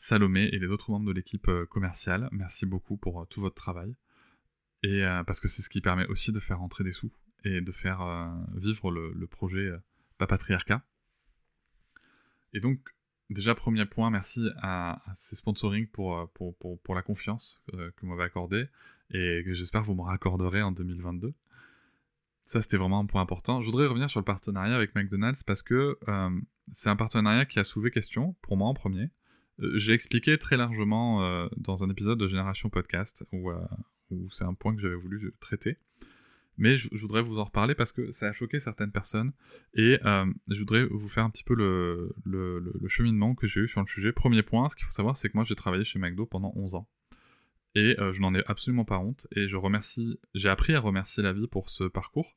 Salomé 0.00 0.48
et 0.52 0.58
les 0.58 0.66
autres 0.66 0.90
membres 0.90 1.06
de 1.06 1.12
l'équipe 1.12 1.46
euh, 1.46 1.64
commerciale. 1.64 2.28
Merci 2.32 2.66
beaucoup 2.66 2.96
pour 2.96 3.20
euh, 3.20 3.26
tout 3.26 3.40
votre 3.40 3.54
travail. 3.54 3.94
Et 4.82 5.02
parce 5.26 5.40
que 5.40 5.48
c'est 5.48 5.62
ce 5.62 5.68
qui 5.68 5.80
permet 5.80 6.06
aussi 6.06 6.30
de 6.30 6.38
faire 6.38 6.60
rentrer 6.60 6.84
des 6.84 6.92
sous 6.92 7.12
et 7.42 7.60
de 7.60 7.72
faire 7.72 8.00
vivre 8.54 8.92
le, 8.92 9.26
projet 9.26 9.72
Papatriarcat. 10.18 10.82
Et 12.52 12.60
donc, 12.60 12.78
déjà, 13.28 13.56
premier 13.56 13.86
point, 13.86 14.08
merci 14.10 14.48
à, 14.62 15.02
ces 15.14 15.34
sponsoring 15.34 15.88
pour, 15.88 16.30
pour, 16.30 16.56
pour, 16.58 16.80
pour 16.80 16.94
la 16.94 17.02
confiance 17.02 17.60
que 17.72 18.00
vous 18.02 18.06
m'avez 18.06 18.22
accordée 18.22 18.68
et 19.12 19.42
que 19.44 19.54
j'espère 19.54 19.82
vous 19.82 19.94
me 19.94 20.02
raccorderez 20.02 20.62
en 20.62 20.72
2022. 20.72 21.34
Ça, 22.48 22.62
c'était 22.62 22.78
vraiment 22.78 23.00
un 23.00 23.04
point 23.04 23.20
important. 23.20 23.60
Je 23.60 23.66
voudrais 23.66 23.86
revenir 23.86 24.08
sur 24.08 24.20
le 24.20 24.24
partenariat 24.24 24.74
avec 24.74 24.94
McDonald's 24.94 25.42
parce 25.42 25.60
que 25.60 25.98
euh, 26.08 26.30
c'est 26.72 26.88
un 26.88 26.96
partenariat 26.96 27.44
qui 27.44 27.58
a 27.58 27.64
soulevé 27.64 27.90
question, 27.90 28.36
pour 28.40 28.56
moi 28.56 28.68
en 28.68 28.72
premier. 28.72 29.10
Euh, 29.60 29.76
j'ai 29.76 29.92
expliqué 29.92 30.38
très 30.38 30.56
largement 30.56 31.22
euh, 31.22 31.46
dans 31.58 31.84
un 31.84 31.90
épisode 31.90 32.18
de 32.18 32.26
Génération 32.26 32.70
Podcast 32.70 33.22
où, 33.32 33.50
c'est 34.30 34.44
un 34.44 34.54
point 34.54 34.74
que 34.74 34.80
j'avais 34.80 34.94
voulu 34.94 35.34
traiter. 35.40 35.76
Mais 36.56 36.78
je, 36.78 36.88
voudrais 36.92 37.20
vous 37.20 37.38
en 37.38 37.44
reparler 37.44 37.74
parce 37.74 37.92
que 37.92 38.10
ça 38.12 38.28
a 38.28 38.32
choqué 38.32 38.60
certaines 38.60 38.92
personnes 38.92 39.32
et 39.74 39.98
je 40.02 40.58
voudrais 40.58 40.86
vous 40.86 41.08
faire 41.08 41.24
un 41.24 41.30
petit 41.30 41.44
peu 41.44 41.54
le, 41.54 42.14
le 42.24 42.88
cheminement 42.88 43.34
que 43.34 43.46
j'ai 43.46 43.60
eu 43.60 43.68
sur 43.68 43.82
le 43.82 43.86
sujet. 43.86 44.10
Premier 44.10 44.42
point, 44.42 44.70
ce 44.70 44.74
qu'il 44.74 44.86
faut 44.86 44.90
savoir, 44.90 45.18
c'est 45.18 45.28
que 45.28 45.36
moi 45.36 45.44
j'ai 45.44 45.54
travaillé 45.54 45.84
chez 45.84 45.98
McDo 45.98 46.24
pendant 46.24 46.52
11 46.56 46.76
ans. 46.76 46.88
Et 47.78 47.96
je 47.98 48.20
n'en 48.20 48.34
ai 48.34 48.42
absolument 48.46 48.84
pas 48.84 48.98
honte. 48.98 49.28
Et 49.36 49.46
je 49.46 49.56
remercie, 49.56 50.18
j'ai 50.34 50.48
appris 50.48 50.74
à 50.74 50.80
remercier 50.80 51.22
la 51.22 51.32
vie 51.32 51.46
pour 51.46 51.70
ce 51.70 51.84
parcours 51.84 52.34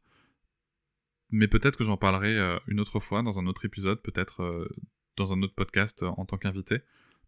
mais 1.31 1.48
peut-être 1.48 1.77
que 1.77 1.83
j'en 1.83 1.98
parlerai 1.98 2.38
euh, 2.38 2.60
une 2.67 2.79
autre 2.79 3.00
fois 3.00 3.24
dans 3.24 3.39
un 3.39 3.48
autre 3.48 3.65
épisode, 3.65 4.01
peut-être 4.01 4.43
euh, 4.43 4.67
dans 5.15 5.31
un 5.31 5.41
autre 5.41 5.55
podcast 5.55 6.03
euh, 6.03 6.07
en 6.17 6.25
tant 6.25 6.38
qu'invité, 6.38 6.79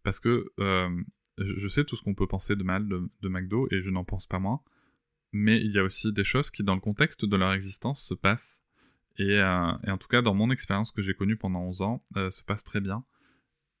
parce 0.02 0.20
que 0.20 0.52
je 1.38 1.68
sais 1.68 1.84
tout 1.84 1.96
ce 1.96 2.02
qu'on 2.02 2.14
peut 2.14 2.26
penser 2.26 2.54
de 2.54 2.62
mal 2.62 2.86
de, 2.86 3.28
McDo 3.28 3.66
et 3.70 3.80
je 3.80 3.90
n'en 3.90 4.04
pense 4.04 4.26
pas 4.26 4.38
moins, 4.38 4.60
mais 5.32 5.58
il 5.60 5.72
y 5.72 5.78
a 5.78 5.82
aussi 5.82 6.12
des 6.12 6.22
choses 6.22 6.50
qui, 6.50 6.62
dans 6.62 6.74
le 6.74 6.80
contexte 6.80 7.24
de 7.24 7.36
leur 7.36 7.52
existence, 7.52 8.04
se 8.04 8.14
passent. 8.14 8.62
Et, 9.16 9.42
en 9.42 9.98
tout 9.98 10.08
cas, 10.08 10.20
dans 10.20 10.34
mon 10.34 10.50
expérience 10.50 10.92
que 10.92 11.00
j'ai 11.00 11.14
connue 11.14 11.36
pendant 11.36 11.60
11 11.60 11.82
ans, 11.82 12.04
se 12.14 12.42
passent 12.42 12.64
très 12.64 12.80
bien. 12.80 13.02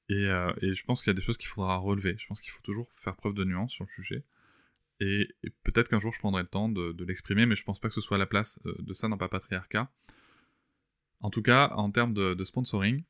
Et, 0.08 0.26
je 0.26 0.84
pense 0.84 1.02
qu'il 1.02 1.10
y 1.10 1.14
a 1.14 1.14
des 1.14 1.22
choses 1.22 1.38
qu'il 1.38 1.48
faudra 1.48 1.76
relever. 1.76 2.16
Je 2.18 2.26
pense 2.26 2.40
qu'il 2.40 2.50
faut 2.50 2.62
toujours 2.62 2.90
faire 3.00 3.16
preuve 3.16 3.34
de 3.34 3.44
nuance 3.44 3.72
sur 3.72 3.84
le 3.84 3.90
sujet. 3.90 4.24
Et, 5.00 5.28
peut-être 5.62 5.88
qu'un 5.88 6.00
jour 6.00 6.12
je 6.12 6.18
prendrai 6.18 6.42
le 6.42 6.48
temps 6.48 6.68
de, 6.68 7.04
l'exprimer, 7.04 7.46
mais 7.46 7.56
je 7.56 7.64
pense 7.64 7.80
pas 7.80 7.88
que 7.88 7.94
ce 7.94 8.00
soit 8.00 8.18
la 8.18 8.26
place 8.26 8.60
de 8.64 8.92
ça 8.92 9.08
dans 9.08 9.18
Papatriarcat. 9.18 9.90
En 11.20 11.30
tout 11.30 11.42
cas, 11.42 11.70
en 11.74 11.90
termes 11.90 12.14
de, 12.14 12.44
sponsoring, 12.44 13.02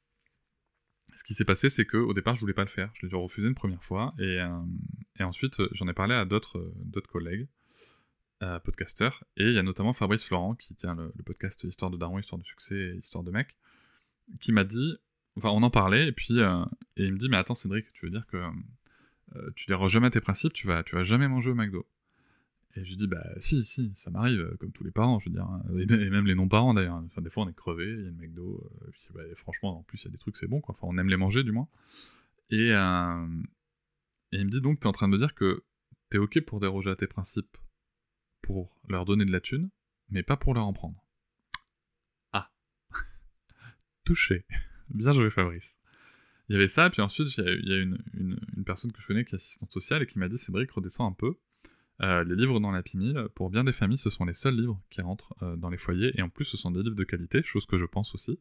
ce 1.16 1.24
qui 1.24 1.34
s'est 1.34 1.44
passé, 1.44 1.70
c'est 1.70 1.84
qu'au 1.84 2.14
départ, 2.14 2.34
je 2.36 2.40
voulais 2.40 2.54
pas 2.54 2.64
le 2.64 2.68
faire. 2.68 2.90
Je 2.94 3.06
l'ai 3.06 3.16
refusé 3.16 3.46
une 3.46 3.54
première 3.54 3.82
fois. 3.84 4.14
Et, 4.18 4.40
euh, 4.40 4.60
ensuite, 5.20 5.56
j'en 5.72 5.88
ai 5.88 5.94
parlé 5.94 6.14
à 6.14 6.24
d'autres 6.24 6.72
collègues, 7.08 7.48
podcasteurs. 8.64 9.24
Et 9.36 9.44
il 9.44 9.54
y 9.54 9.58
a 9.58 9.62
notamment 9.62 9.92
Fabrice 9.94 10.24
Florent, 10.24 10.54
qui 10.54 10.74
tient 10.74 10.94
le, 10.94 11.12
podcast 11.24 11.64
Histoire 11.64 11.90
de 11.90 11.96
Daron, 11.96 12.18
Histoire 12.18 12.38
de 12.38 12.46
succès 12.46 12.74
et 12.74 12.96
Histoire 12.96 13.24
de 13.24 13.30
mec, 13.30 13.56
qui 14.40 14.52
m'a 14.52 14.64
dit. 14.64 14.96
Enfin, 15.36 15.50
on 15.50 15.62
en 15.62 15.70
parlait, 15.70 16.08
et 16.08 16.12
puis 16.12 16.40
euh, 16.40 16.64
et 16.96 17.04
il 17.04 17.12
me 17.12 17.18
dit 17.18 17.28
Mais 17.28 17.36
attends, 17.36 17.54
Cédric, 17.54 17.92
tu 17.92 18.06
veux 18.06 18.10
dire 18.10 18.26
que 18.26 18.36
euh, 19.36 19.50
tu 19.56 19.70
n'iras 19.70 19.88
jamais 19.88 20.08
à 20.08 20.10
tes 20.10 20.20
principes, 20.20 20.52
tu 20.52 20.66
vas, 20.66 20.82
tu 20.82 20.94
vas 20.94 21.04
jamais 21.04 21.28
manger 21.28 21.50
au 21.50 21.54
McDo. 21.54 21.86
Et 22.76 22.84
je 22.84 22.94
dis, 22.96 23.06
bah 23.06 23.24
si, 23.38 23.64
si, 23.64 23.92
ça 23.94 24.10
m'arrive, 24.10 24.40
euh, 24.40 24.56
comme 24.58 24.72
tous 24.72 24.82
les 24.82 24.90
parents, 24.90 25.20
je 25.20 25.28
veux 25.28 25.34
dire, 25.34 25.44
hein. 25.44 25.62
et 25.78 26.10
même 26.10 26.26
les 26.26 26.34
non-parents 26.34 26.74
d'ailleurs. 26.74 27.00
Enfin, 27.06 27.22
des 27.22 27.30
fois 27.30 27.44
on 27.44 27.48
est 27.48 27.54
crevé, 27.54 27.84
il 27.84 28.04
y 28.04 28.06
a 28.06 28.10
le 28.10 28.16
McDo, 28.16 28.68
euh, 28.82 28.90
je 28.92 28.98
dis, 28.98 29.08
bah, 29.14 29.22
franchement, 29.36 29.78
en 29.78 29.82
plus 29.84 30.02
il 30.02 30.06
y 30.06 30.08
a 30.08 30.10
des 30.10 30.18
trucs, 30.18 30.36
c'est 30.36 30.48
bon, 30.48 30.60
quoi. 30.60 30.74
Enfin, 30.76 30.88
on 30.92 30.98
aime 30.98 31.08
les 31.08 31.16
manger 31.16 31.44
du 31.44 31.52
moins. 31.52 31.68
Et, 32.50 32.72
euh, 32.72 33.42
et 34.32 34.38
il 34.38 34.46
me 34.46 34.50
dit 34.50 34.60
donc, 34.60 34.80
t'es 34.80 34.86
en 34.86 34.92
train 34.92 35.06
de 35.06 35.12
me 35.12 35.18
dire 35.18 35.34
que 35.34 35.62
t'es 36.10 36.18
ok 36.18 36.40
pour 36.40 36.58
déroger 36.58 36.90
à 36.90 36.96
tes 36.96 37.06
principes, 37.06 37.56
pour 38.42 38.76
leur 38.88 39.04
donner 39.04 39.24
de 39.24 39.32
la 39.32 39.40
thune, 39.40 39.70
mais 40.10 40.24
pas 40.24 40.36
pour 40.36 40.52
leur 40.52 40.66
en 40.66 40.72
prendre. 40.72 41.00
Ah 42.32 42.50
Touché 44.04 44.44
Bien 44.90 45.12
joué, 45.12 45.30
Fabrice. 45.30 45.76
Il 46.48 46.52
y 46.52 46.56
avait 46.56 46.68
ça, 46.68 46.90
puis 46.90 47.00
ensuite, 47.00 47.28
il 47.38 47.68
y 47.68 47.72
a, 47.72 47.76
une, 47.78 48.38
personne 48.66 48.92
que 48.92 49.00
je 49.00 49.06
connais 49.06 49.24
qui 49.24 49.34
est 49.34 49.36
assistante 49.36 49.72
sociale 49.72 50.02
et 50.02 50.06
qui 50.06 50.18
m'a 50.18 50.28
dit 50.28 50.38
Cédric, 50.38 50.70
redescends 50.70 51.06
un 51.06 51.12
peu. 51.12 51.36
Euh, 52.02 52.24
les 52.24 52.34
livres 52.34 52.60
dans 52.60 52.70
la 52.70 52.82
Pimille, 52.82 53.16
pour 53.34 53.50
bien 53.50 53.64
des 53.64 53.72
familles, 53.72 53.98
ce 53.98 54.10
sont 54.10 54.24
les 54.24 54.34
seuls 54.34 54.56
livres 54.56 54.80
qui 54.90 55.00
rentrent 55.00 55.34
euh, 55.42 55.56
dans 55.56 55.70
les 55.70 55.78
foyers, 55.78 56.12
et 56.18 56.22
en 56.22 56.28
plus, 56.28 56.44
ce 56.44 56.56
sont 56.56 56.70
des 56.70 56.82
livres 56.82 56.96
de 56.96 57.04
qualité, 57.04 57.42
chose 57.44 57.66
que 57.66 57.78
je 57.78 57.84
pense 57.84 58.14
aussi. 58.14 58.38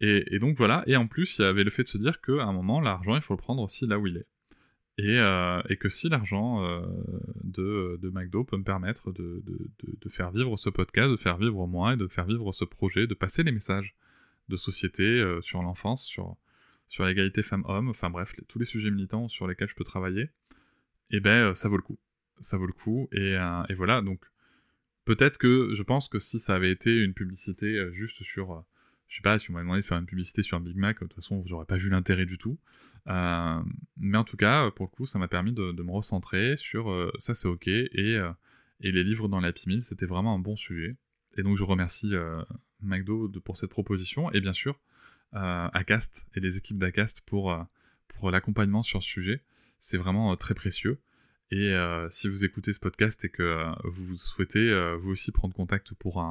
Et, 0.00 0.38
donc 0.38 0.56
voilà, 0.56 0.82
et 0.86 0.96
en 0.96 1.06
plus, 1.06 1.38
il 1.38 1.42
y 1.42 1.44
avait 1.44 1.64
le 1.64 1.70
fait 1.70 1.84
de 1.84 1.88
se 1.88 1.96
dire 1.96 2.20
qu'à 2.20 2.44
un 2.44 2.52
moment, 2.52 2.80
l'argent, 2.80 3.16
il 3.16 3.22
faut 3.22 3.34
le 3.34 3.38
prendre 3.38 3.62
aussi 3.62 3.86
là 3.86 3.98
où 3.98 4.06
il 4.06 4.18
est. 4.18 4.26
Et, 4.98 5.18
euh, 5.18 5.62
que 5.80 5.88
si 5.88 6.08
l'argent 6.08 6.62
de, 7.42 7.98
de, 8.02 8.10
McDo 8.10 8.44
peut 8.44 8.56
me 8.56 8.64
permettre 8.64 9.12
de, 9.12 9.42
faire 10.10 10.30
vivre 10.30 10.56
ce 10.58 10.68
podcast, 10.68 11.10
de 11.10 11.16
faire 11.16 11.38
vivre 11.38 11.66
moi, 11.66 11.94
et 11.94 11.96
de 11.96 12.06
faire 12.06 12.26
vivre 12.26 12.52
ce 12.52 12.64
projet, 12.64 13.06
de 13.06 13.14
passer 13.14 13.42
les 13.44 13.52
messages 13.52 13.94
de 14.48 14.56
société 14.56 15.24
sur 15.42 15.62
l'enfance, 15.62 16.04
sur, 16.04 16.36
sur 16.88 17.04
l'égalité 17.04 17.42
femmes-hommes, 17.42 17.88
enfin 17.88 18.10
bref, 18.10 18.34
tous 18.48 18.58
les 18.58 18.64
sujets 18.64 18.90
militants 18.90 19.28
sur 19.28 19.46
lesquels 19.46 19.68
je 19.68 19.74
peux 19.74 19.84
travailler, 19.84 20.22
et 21.10 21.16
eh 21.16 21.20
ben 21.20 21.54
ça 21.54 21.68
vaut 21.68 21.76
le 21.76 21.82
coup 21.82 21.98
ça 22.40 22.56
vaut 22.56 22.66
le 22.66 22.72
coup. 22.72 23.08
Euh, 23.14 23.62
et, 23.68 23.74
voilà, 23.74 24.00
donc 24.00 24.20
peut-être 25.04 25.38
que 25.38 25.74
je 25.74 25.82
pense 25.82 26.08
que 26.08 26.18
si 26.18 26.38
ça 26.38 26.54
avait 26.54 26.70
été 26.70 26.94
une 26.94 27.14
publicité 27.14 27.66
euh, 27.66 27.92
juste 27.92 28.22
sur, 28.22 28.52
euh, 28.52 28.60
je 29.08 29.16
sais 29.16 29.22
pas, 29.22 29.38
si 29.38 29.50
on 29.50 29.54
m'avait 29.54 29.64
demandé 29.64 29.82
de 29.82 29.86
faire 29.86 29.98
une 29.98 30.06
publicité 30.06 30.42
sur 30.42 30.56
un 30.56 30.60
Big 30.60 30.76
Mac, 30.76 31.00
de 31.00 31.06
toute 31.06 31.14
façon, 31.14 31.42
j'aurais 31.46 31.66
pas 31.66 31.76
vu 31.76 31.90
l'intérêt 31.90 32.26
du 32.26 32.38
tout. 32.38 32.58
mais 33.06 34.18
en 34.18 34.24
tout 34.24 34.36
cas, 34.36 34.70
pour 34.70 34.86
le 34.86 34.90
coup, 34.90 35.06
ça 35.06 35.18
m'a 35.18 35.28
permis 35.28 35.52
de, 35.52 35.72
me 35.72 35.90
recentrer 35.90 36.56
sur 36.56 37.12
ça, 37.18 37.34
c'est 37.34 37.48
ok, 37.48 37.68
et, 37.68 38.20
et, 38.80 38.92
les 38.92 39.04
livres 39.04 39.28
dans 39.28 39.40
l'Happy 39.40 39.68
Meal, 39.68 39.82
c'était 39.82 40.06
vraiment 40.06 40.34
un 40.34 40.38
bon 40.38 40.56
sujet. 40.56 40.96
Et 41.36 41.42
donc, 41.42 41.56
je 41.56 41.64
remercie 41.64 42.12
McDo 42.80 43.28
pour 43.44 43.56
cette 43.56 43.70
proposition, 43.70 44.30
et 44.32 44.40
bien 44.40 44.52
sûr, 44.52 44.78
Acast 45.32 46.24
et 46.34 46.40
les 46.40 46.56
équipes 46.56 46.78
d'Acast 46.78 47.22
pour, 47.26 47.56
pour 48.08 48.30
l'accompagnement 48.30 48.82
sur 48.82 49.02
ce 49.02 49.08
sujet. 49.08 49.42
C'est 49.78 49.98
vraiment 49.98 50.36
très 50.36 50.54
précieux. 50.54 50.98
Et 51.50 51.72
euh, 51.72 52.08
si 52.10 52.28
vous 52.28 52.44
écoutez 52.44 52.72
ce 52.72 52.80
podcast 52.80 53.24
et 53.24 53.28
que 53.28 53.42
euh, 53.42 53.72
vous 53.84 54.16
souhaitez 54.16 54.70
euh, 54.70 54.96
vous 54.96 55.10
aussi 55.10 55.30
prendre 55.30 55.54
contact 55.54 55.94
pour 55.94 56.24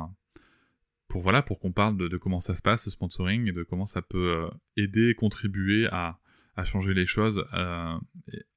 voilà 1.15 1.43
pour 1.43 1.59
qu'on 1.59 1.71
parle 1.71 1.95
de, 1.95 2.17
comment 2.17 2.39
ça 2.39 2.55
se 2.55 2.61
passe 2.63 2.85
ce 2.85 2.89
sponsoring 2.89 3.47
et 3.47 3.51
de 3.51 3.61
comment 3.61 3.85
ça 3.85 4.01
peut 4.01 4.49
aider, 4.75 5.13
contribuer 5.13 5.87
à, 5.91 6.17
changer 6.63 6.95
les 6.95 7.05
choses, 7.05 7.45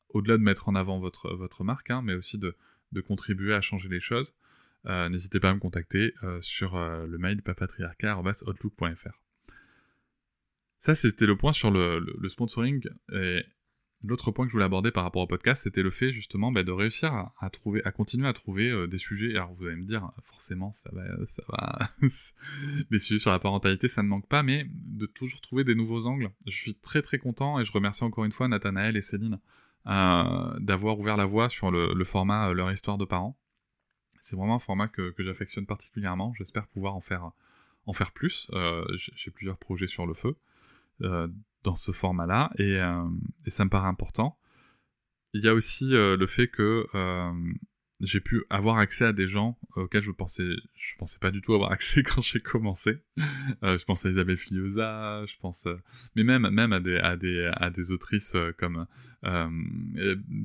au-delà 0.09 0.39
de 0.39 0.43
mettre 0.43 0.67
en 0.71 0.75
avant 0.75 0.99
votre 0.99 1.65
marque, 1.65 1.91
hein, 1.91 2.01
mais 2.03 2.15
aussi 2.15 2.39
de, 2.39 2.57
contribuer 3.07 3.53
à 3.53 3.61
changer 3.61 3.91
les 3.91 4.01
choses. 4.01 4.33
N'hésitez 4.87 5.41
pas 5.41 5.51
à 5.51 5.55
me 5.55 5.61
contacter 5.61 6.15
sur 6.41 6.79
le 6.79 7.19
mail 7.19 7.43
papatriarca.outlook.fr. 7.43 9.21
Ça, 10.79 10.95
c'était 10.95 11.27
le 11.27 11.37
point 11.37 11.53
sur 11.53 11.71
le, 11.71 11.99
le, 11.99 12.29
sponsoring. 12.29 12.83
Et 13.13 13.43
l'autre 14.03 14.31
point 14.31 14.45
que 14.45 14.51
je 14.51 14.53
voulais 14.53 14.65
aborder 14.65 14.91
par 14.91 15.05
rapport 15.05 15.23
au 15.23 15.27
podcast, 15.27 15.65
c'était 15.65 15.83
le 15.83 15.91
fait 15.91 16.13
justement 16.13 16.53
bah, 16.53 16.63
de 16.63 16.73
réussir 16.73 17.31
à, 17.41 17.51
trouver, 17.51 17.83
à 17.85 17.93
continuer 17.93 18.29
à 18.29 18.33
trouver 18.33 18.71
euh, 18.71 18.87
des 18.87 18.99
sujets. 18.99 19.31
Alors 19.37 19.53
vous 19.55 19.67
allez 19.67 19.77
me 19.77 19.85
dire, 19.85 20.11
forcément, 20.25 20.73
ça 20.73 20.91
va, 20.93 21.03
ça 21.27 21.43
des 22.91 22.99
sujets 22.99 23.19
sur 23.19 23.31
la 23.31 23.39
parentalité, 23.39 23.89
ça 23.89 24.03
ne 24.03 24.09
manque 24.09 24.29
pas, 24.29 24.43
mais 24.43 24.67
de 24.71 25.07
toujours 25.07 25.41
trouver 25.41 25.65
des 25.65 25.75
nouveaux 25.75 26.07
angles. 26.07 26.31
Je 26.47 26.57
suis 26.57 26.75
très 26.75 27.03
très 27.03 27.19
content 27.19 27.59
et 27.59 27.65
je 27.65 27.73
remercie 27.73 28.05
encore 28.05 28.25
une 28.25 28.33
fois 28.33 28.49
Nathanaël 28.49 28.97
et 28.97 29.03
Céline 29.03 29.41
euh, 29.87 30.59
d'avoir 30.61 30.99
ouvert 30.99 31.17
la 31.17 31.27
voie 31.27 31.49
sur 31.49 31.71
le, 31.71 32.05
format 32.05 32.53
Leur 32.53 32.71
histoire 32.73 32.99
de 32.99 33.05
parents. 33.05 33.37
C'est 34.27 34.37
vraiment 34.37 34.57
un 34.57 34.61
format 34.61 34.89
que, 34.89 35.15
j'affectionne 35.19 35.67
particulièrement. 35.67 36.35
J'espère 36.37 36.67
pouvoir 36.67 36.97
en 36.97 37.01
faire, 37.01 37.31
en 37.87 37.93
faire 37.93 38.11
plus. 38.11 38.51
J'ai 38.97 39.31
plusieurs 39.31 39.57
projets 39.57 39.87
sur 39.87 40.05
le 40.07 40.15
feu 40.15 40.37
dans 41.67 41.77
ce 41.77 41.93
format-là, 41.93 42.51
et, 42.59 42.77
euh, 42.81 43.05
et, 43.45 43.51
ça 43.51 43.65
me 43.65 43.71
paraît 43.71 43.89
important. 43.89 44.39
Il 45.35 45.45
y 45.45 45.49
a 45.49 45.55
aussi 45.55 45.95
euh, 45.95 46.17
le 46.17 46.27
fait 46.27 46.49
que 46.49 46.87
euh, 46.95 47.33
j'ai 48.01 48.21
pu 48.21 48.45
avoir 48.51 48.79
accès 48.79 49.05
à 49.05 49.13
des 49.13 49.27
gens 49.27 49.59
auxquels 49.75 50.03
je 50.03 50.11
pensais, 50.11 50.49
je 50.75 50.97
pensais 50.99 51.19
pas 51.19 51.31
du 51.31 51.41
tout 51.41 51.55
avoir 51.55 51.73
accès 51.73 52.03
quand 52.03 52.21
j'ai 52.21 52.41
commencé. 52.41 52.99
je 53.63 53.85
pense 53.85 54.05
à 54.05 54.11
Isabelle 54.11 54.37
Filiosa, 54.37 55.25
je 55.27 55.35
pense, 55.41 55.67
mais 56.15 56.25
même, 56.25 56.49
même 56.51 56.73
à 56.73 56.81
des, 56.81 56.97
à 56.99 57.17
des, 57.17 57.51
à 57.55 57.71
des 57.71 57.91
autrices 57.91 58.37
comme 58.59 58.87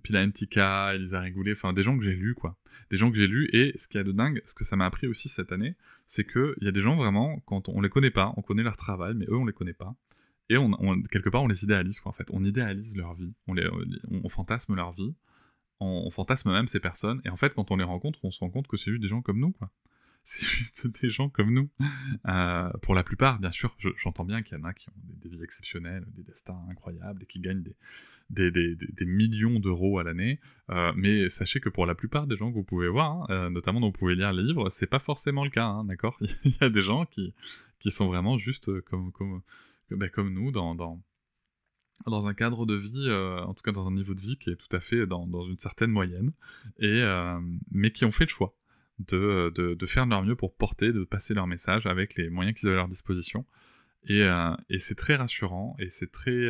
Pila 0.03 0.23
Antica, 0.23 0.95
Elisa 0.95 1.19
Rigoulet, 1.19 1.53
enfin 1.53 1.73
des 1.73 1.83
gens 1.83 1.97
que 1.97 2.03
j'ai 2.03 2.15
lus, 2.15 2.35
quoi. 2.35 2.57
Des 2.89 2.97
gens 2.97 3.11
que 3.11 3.17
j'ai 3.17 3.27
lus, 3.27 3.49
et 3.53 3.73
ce 3.77 3.87
qu'il 3.87 3.99
y 3.99 4.01
a 4.01 4.03
de 4.03 4.11
dingue, 4.11 4.41
ce 4.45 4.53
que 4.53 4.63
ça 4.63 4.75
m'a 4.75 4.85
appris 4.85 5.07
aussi 5.07 5.29
cette 5.29 5.51
année, 5.51 5.75
c'est 6.07 6.25
qu'il 6.25 6.55
y 6.61 6.67
a 6.67 6.71
des 6.71 6.81
gens 6.81 6.95
vraiment, 6.95 7.39
quand 7.45 7.69
on, 7.69 7.77
on 7.77 7.81
les 7.81 7.89
connaît 7.89 8.11
pas, 8.11 8.33
on 8.37 8.41
connaît 8.41 8.63
leur 8.63 8.77
travail, 8.77 9.13
mais 9.15 9.25
eux 9.25 9.37
on 9.37 9.45
les 9.45 9.53
connaît 9.53 9.73
pas 9.73 9.95
et 10.51 10.57
quelque 11.11 11.29
part 11.29 11.43
on 11.43 11.47
les 11.47 11.63
idéalise 11.63 11.99
quoi 11.99 12.09
en 12.09 12.13
fait 12.13 12.27
on 12.31 12.43
idéalise 12.43 12.95
leur 12.95 13.13
vie 13.13 13.33
on, 13.47 13.53
les, 13.53 13.67
on, 14.09 14.29
fantasme 14.29 14.75
leur 14.75 14.91
vie 14.91 15.15
on, 15.81 16.09
fantasme 16.11 16.51
même 16.51 16.67
ces 16.67 16.79
personnes 16.79 17.21
et 17.25 17.29
en 17.29 17.35
fait 17.35 17.53
quand 17.53 17.71
on 17.71 17.75
les 17.75 17.83
rencontre 17.83 18.19
on 18.23 18.31
se 18.31 18.39
rend 18.39 18.49
compte 18.49 18.67
que 18.67 18.77
c'est 18.77 18.91
juste 18.91 19.01
des 19.01 19.09
gens 19.09 19.21
comme 19.21 19.39
nous 19.39 19.51
quoi. 19.51 19.69
C'est 20.23 20.45
juste 20.45 20.85
des 21.01 21.09
gens 21.09 21.29
comme 21.29 21.51
nous. 21.51 21.67
Euh, 22.27 22.69
pour 22.83 22.93
la 22.93 23.03
plupart 23.03 23.39
bien 23.39 23.49
sûr 23.49 23.75
j'entends 23.97 24.23
bien 24.23 24.43
qu'il 24.43 24.55
y 24.55 24.61
en 24.61 24.63
a 24.65 24.73
qui 24.73 24.87
ont 24.89 24.93
des, 25.23 25.29
vies 25.29 25.43
exceptionnelles 25.43 26.05
des 26.15 26.21
destins 26.21 26.61
incroyables 26.69 27.23
et 27.23 27.25
qui 27.25 27.39
gagnent 27.39 27.63
des, 28.29 29.05
millions 29.05 29.59
d'euros 29.59 29.97
à 29.97 30.03
l'année. 30.03 30.39
Euh, 30.69 30.93
mais 30.95 31.27
sachez 31.29 31.59
que 31.59 31.69
pour 31.69 31.87
la 31.87 31.95
plupart 31.95 32.27
des 32.27 32.37
gens 32.37 32.51
que 32.51 32.55
vous 32.55 32.63
pouvez 32.63 32.87
voir 32.87 33.13
hein, 33.13 33.25
euh, 33.31 33.49
notamment 33.49 33.79
dont 33.79 33.87
vous 33.87 33.93
pouvez 33.93 34.13
lire 34.13 34.31
les 34.31 34.43
livres 34.43 34.69
c'est 34.69 34.85
pas 34.85 34.99
forcément 34.99 35.43
le 35.43 35.49
cas 35.49 35.65
hein, 35.65 35.85
d'accord? 35.85 36.19
Il 36.43 36.51
y 36.51 36.63
a 36.63 36.69
des 36.69 36.83
gens 36.83 37.07
qui, 37.07 37.33
sont 37.89 38.05
vraiment 38.05 38.37
juste 38.37 38.79
comme, 38.81 39.11
comme 39.11 40.33
nous, 40.33 40.51
dans, 40.51 41.01
dans, 42.05 42.27
un 42.27 42.33
cadre 42.33 42.65
de 42.65 42.75
vie, 42.75 43.07
euh, 43.07 43.41
en 43.41 43.53
tout 43.53 43.63
cas 43.63 43.71
dans 43.71 43.87
un 43.87 43.91
niveau 43.91 44.13
de 44.13 44.19
vie 44.19 44.37
qui 44.37 44.49
est 44.49 44.55
tout 44.55 44.75
à 44.75 44.79
fait 44.79 45.05
dans, 45.05 45.27
dans 45.27 45.45
une 45.45 45.57
certaine 45.57 45.91
moyenne, 45.91 46.31
et, 46.79 47.01
euh, 47.01 47.39
mais 47.71 47.91
qui 47.91 48.05
ont 48.05 48.11
fait 48.11 48.25
le 48.25 48.29
choix 48.29 48.55
de, 48.99 49.51
de, 49.55 49.73
de, 49.73 49.85
faire 49.85 50.05
de 50.05 50.11
leur 50.11 50.23
mieux 50.23 50.35
pour 50.35 50.53
porter, 50.53 50.93
de 50.93 51.03
passer 51.03 51.33
leur 51.33 51.47
message 51.47 51.85
avec 51.85 52.15
les 52.15 52.29
moyens 52.29 52.57
qu'ils 52.57 52.67
avaient 52.69 52.77
à 52.77 52.81
leur 52.81 52.87
disposition. 52.87 53.45
Et, 54.05 54.23
euh, 54.23 54.55
et 54.69 54.79
c'est 54.79 54.95
très 54.95 55.15
rassurant, 55.15 55.75
et 55.79 55.89
c'est 55.89 56.11
très 56.11 56.47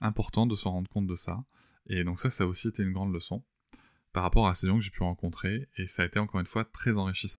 important 0.00 0.46
de 0.46 0.56
se 0.56 0.66
rendre 0.66 0.88
compte 0.88 1.06
de 1.06 1.14
ça. 1.14 1.44
Et 1.86 2.04
donc 2.04 2.20
ça, 2.20 2.30
ça 2.30 2.44
a 2.44 2.46
aussi 2.46 2.68
été 2.68 2.82
une 2.82 2.92
grande 2.92 3.12
leçon 3.12 3.42
par 4.12 4.22
rapport 4.22 4.48
à 4.48 4.54
ces 4.54 4.66
gens 4.66 4.78
que 4.78 4.84
j'ai 4.84 4.90
pu 4.90 5.02
rencontrer, 5.02 5.68
et 5.76 5.86
ça 5.86 6.02
a 6.02 6.06
été 6.06 6.18
encore 6.18 6.40
une 6.40 6.46
fois 6.46 6.64
très 6.64 6.96
enrichissant. 6.96 7.38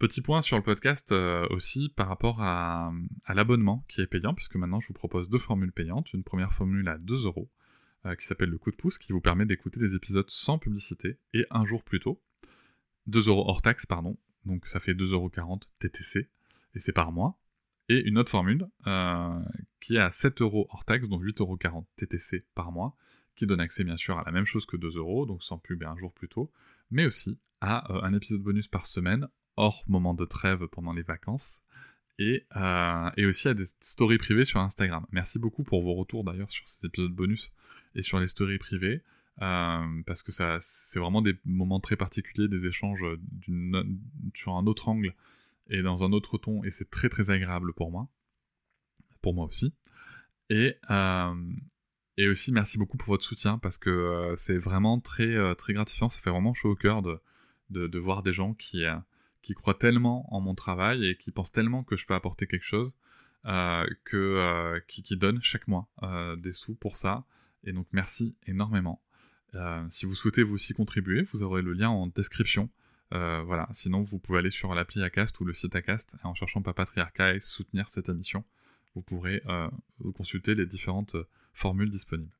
Petit 0.00 0.22
point 0.22 0.40
sur 0.40 0.56
le 0.56 0.62
podcast 0.62 1.12
euh, 1.12 1.46
aussi 1.50 1.90
par 1.90 2.08
rapport 2.08 2.40
à, 2.40 2.90
l'abonnement 3.28 3.84
qui 3.86 4.00
est 4.00 4.06
payant, 4.06 4.32
puisque 4.32 4.54
maintenant 4.54 4.80
je 4.80 4.88
vous 4.88 4.94
propose 4.94 5.28
deux 5.28 5.38
formules 5.38 5.72
payantes. 5.72 6.10
Une 6.14 6.24
première 6.24 6.54
formule 6.54 6.88
à 6.88 6.96
2 6.96 7.26
euros, 7.26 7.50
euh, 8.06 8.14
qui 8.14 8.24
s'appelle 8.24 8.48
le 8.48 8.56
coup 8.56 8.70
de 8.70 8.76
pouce, 8.76 8.96
qui 8.96 9.12
vous 9.12 9.20
permet 9.20 9.44
d'écouter 9.44 9.78
les 9.78 9.94
épisodes 9.94 10.30
sans 10.30 10.58
publicité 10.58 11.18
et 11.34 11.44
un 11.50 11.66
jour 11.66 11.82
plus 11.82 12.00
tôt. 12.00 12.18
2 13.08 13.28
euros 13.28 13.44
hors 13.46 13.60
taxe, 13.60 13.84
pardon, 13.84 14.16
donc 14.46 14.66
ça 14.66 14.80
fait 14.80 14.94
2,40 14.94 15.12
euros 15.12 15.60
TTC, 15.80 16.30
et 16.74 16.78
c'est 16.78 16.92
par 16.92 17.12
mois. 17.12 17.38
Et 17.90 18.00
une 18.08 18.16
autre 18.16 18.30
formule 18.30 18.66
euh, 18.86 19.38
qui 19.82 19.96
est 19.96 20.00
à 20.00 20.10
7 20.10 20.40
euros 20.40 20.66
hors 20.70 20.86
taxe, 20.86 21.10
donc 21.10 21.22
8,40 21.22 21.42
euros 21.42 21.86
TTC 21.96 22.46
par 22.54 22.72
mois, 22.72 22.96
qui 23.36 23.46
donne 23.46 23.60
accès 23.60 23.84
bien 23.84 23.98
sûr 23.98 24.18
à 24.18 24.24
la 24.24 24.32
même 24.32 24.46
chose 24.46 24.64
que 24.64 24.78
2 24.78 24.96
euros, 24.96 25.26
donc 25.26 25.42
sans 25.42 25.58
pub 25.58 25.82
et 25.82 25.86
un 25.86 25.98
jour 25.98 26.10
plus 26.14 26.28
tôt, 26.30 26.50
mais 26.90 27.04
aussi 27.04 27.38
à 27.60 27.92
un 28.02 28.14
épisode 28.14 28.40
bonus 28.40 28.66
par 28.66 28.86
semaine 28.86 29.28
hors 29.56 29.84
moment 29.88 30.14
de 30.14 30.24
trêve 30.24 30.66
pendant 30.68 30.92
les 30.92 31.02
vacances. 31.02 31.62
Et, 32.20 32.46
euh, 32.54 33.10
et, 33.16 33.24
aussi 33.24 33.48
à 33.48 33.54
des 33.54 33.64
stories 33.80 34.18
privées 34.18 34.44
sur 34.44 34.60
Instagram. 34.60 35.06
Merci 35.10 35.38
beaucoup 35.38 35.64
pour 35.64 35.82
vos 35.82 35.94
retours 35.94 36.22
d'ailleurs 36.22 36.50
sur 36.50 36.68
ces 36.68 36.86
épisodes 36.86 37.12
bonus 37.12 37.50
et 37.94 38.02
sur 38.02 38.20
les 38.20 38.28
stories 38.28 38.58
privées, 38.58 39.02
euh, 39.40 40.02
parce 40.06 40.22
que 40.22 40.30
c'est 40.30 40.98
vraiment 40.98 41.22
des 41.22 41.34
moments 41.46 41.80
très 41.80 41.96
particuliers, 41.96 42.46
des 42.46 42.66
échanges 42.66 43.02
sur 44.34 44.54
un 44.54 44.66
autre 44.66 44.88
angle 44.88 45.14
et 45.70 45.80
dans 45.80 46.04
un 46.04 46.12
autre 46.12 46.36
ton, 46.36 46.62
et 46.62 46.70
c'est 46.70 46.90
très 46.90 47.08
très 47.08 47.30
agréable 47.30 47.72
pour 47.72 47.90
moi, 47.90 48.06
pour 49.22 49.32
moi 49.32 49.46
aussi. 49.46 49.72
Et, 50.50 50.76
euh, 50.90 51.34
et 52.18 52.28
aussi 52.28 52.52
merci 52.52 52.76
beaucoup 52.76 52.98
pour 52.98 53.08
votre 53.08 53.24
soutien, 53.24 53.56
parce 53.56 53.78
que 53.78 54.34
c'est 54.36 54.58
vraiment 54.58 55.00
très, 55.00 55.54
très 55.54 55.72
gratifiant, 55.72 56.10
ça 56.10 56.20
fait 56.20 56.30
vraiment 56.30 56.52
chaud 56.52 56.72
au 56.72 56.76
cœur 56.76 57.00
de, 57.00 57.18
de 57.70 57.98
voir 57.98 58.22
des 58.22 58.34
gens 58.34 58.52
qui 58.52 58.84
qui 59.42 59.54
croient 59.54 59.74
tellement 59.74 60.32
en 60.34 60.40
mon 60.40 60.54
travail 60.54 61.06
et 61.06 61.16
qui 61.16 61.30
pensent 61.30 61.52
tellement 61.52 61.82
que 61.84 61.96
je 61.96 62.06
peux 62.06 62.14
apporter 62.14 62.46
quelque 62.46 62.64
chose, 62.64 62.92
euh, 63.46 63.86
que, 64.04 64.16
euh, 64.16 64.80
qui, 64.86 65.02
qui, 65.02 65.16
donnent 65.16 65.42
chaque 65.42 65.66
mois 65.66 65.88
euh, 66.02 66.36
des 66.36 66.52
sous 66.52 66.74
pour 66.74 66.96
ça. 66.96 67.24
Et 67.64 67.72
donc 67.72 67.86
merci 67.92 68.36
énormément. 68.46 69.02
si 69.88 70.06
vous 70.06 70.14
souhaitez 70.14 70.42
vous 70.42 70.54
aussi 70.54 70.74
contribuer, 70.74 71.22
vous 71.22 71.42
aurez 71.42 71.62
le 71.62 71.72
lien 71.72 71.88
en 71.88 72.06
description. 72.06 72.70
voilà. 73.10 73.68
Sinon, 73.72 74.02
vous 74.02 74.18
pouvez 74.18 74.38
aller 74.38 74.50
sur 74.50 74.74
l'appli 74.74 75.02
Acast 75.02 75.38
ou 75.40 75.44
le 75.44 75.54
site 75.54 75.74
Acast 75.74 76.16
et 76.22 76.26
en 76.26 76.34
cherchant 76.34 76.62
Papatriarca 76.62 77.34
et 77.34 77.40
soutenir 77.40 77.88
cette 77.90 78.08
émission, 78.08 78.44
vous 78.94 79.02
pourrez 79.02 79.42
consulter 80.14 80.54
les 80.54 80.66
différentes 80.66 81.16
formules 81.52 81.90
disponibles. 81.90 82.36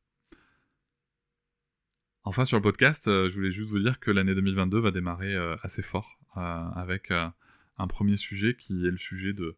Enfin, 2.24 2.44
sur 2.44 2.58
le 2.58 2.62
podcast, 2.62 3.06
je 3.06 3.34
voulais 3.34 3.52
juste 3.52 3.70
vous 3.70 3.80
dire 3.80 4.00
que 4.00 4.10
l'année 4.10 4.34
2022 4.34 4.78
va 4.78 4.90
démarrer 4.90 5.34
assez 5.62 5.82
fort. 5.82 6.19
Euh, 6.36 6.40
avec 6.76 7.10
euh, 7.10 7.28
un 7.76 7.88
premier 7.88 8.16
sujet 8.16 8.54
qui 8.54 8.86
est 8.86 8.90
le 8.90 8.98
sujet 8.98 9.32
de, 9.32 9.56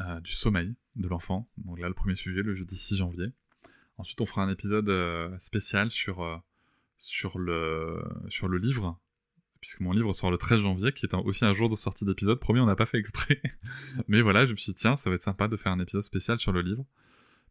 euh, 0.00 0.20
du 0.20 0.32
sommeil 0.32 0.74
de 0.96 1.06
l'enfant. 1.06 1.48
Donc 1.58 1.78
là, 1.78 1.86
le 1.88 1.94
premier 1.94 2.16
sujet, 2.16 2.42
le 2.42 2.54
jeudi 2.54 2.76
6 2.76 2.96
janvier. 2.96 3.26
Ensuite, 3.96 4.20
on 4.20 4.26
fera 4.26 4.42
un 4.42 4.50
épisode 4.50 4.90
spécial 5.40 5.90
sur, 5.90 6.42
sur, 6.96 7.38
le, 7.38 8.02
sur 8.30 8.48
le 8.48 8.56
livre, 8.56 8.98
puisque 9.60 9.80
mon 9.80 9.92
livre 9.92 10.14
sort 10.14 10.30
le 10.30 10.38
13 10.38 10.60
janvier, 10.60 10.92
qui 10.92 11.04
est 11.04 11.14
aussi 11.14 11.44
un 11.44 11.52
jour 11.52 11.68
de 11.68 11.76
sortie 11.76 12.06
d'épisode. 12.06 12.40
Promis, 12.40 12.60
on 12.60 12.66
n'a 12.66 12.76
pas 12.76 12.86
fait 12.86 12.98
exprès. 12.98 13.42
Mais 14.08 14.22
voilà, 14.22 14.46
je 14.46 14.52
me 14.52 14.56
suis 14.56 14.72
dit, 14.72 14.80
tiens, 14.80 14.96
ça 14.96 15.10
va 15.10 15.16
être 15.16 15.22
sympa 15.22 15.48
de 15.48 15.56
faire 15.58 15.70
un 15.72 15.80
épisode 15.80 16.02
spécial 16.02 16.38
sur 16.38 16.50
le 16.50 16.62
livre, 16.62 16.86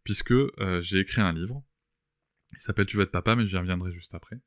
puisque 0.04 0.34
j'ai 0.82 1.00
écrit 1.00 1.22
un 1.22 1.34
livre. 1.34 1.64
Il 2.56 2.62
s'appelle 2.62 2.88
Tu 2.88 2.98
vas 2.98 3.04
être 3.04 3.12
papa, 3.12 3.36
mais 3.36 3.46
j'y 3.46 3.56
reviendrai 3.56 3.92
juste 3.92 4.16
après. 4.16 4.40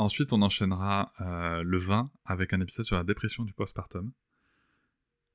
Ensuite, 0.00 0.32
on 0.32 0.40
enchaînera 0.40 1.12
euh, 1.20 1.62
le 1.62 1.76
20 1.76 2.10
avec 2.24 2.54
un 2.54 2.60
épisode 2.62 2.86
sur 2.86 2.96
la 2.96 3.04
dépression 3.04 3.44
du 3.44 3.52
postpartum, 3.52 4.10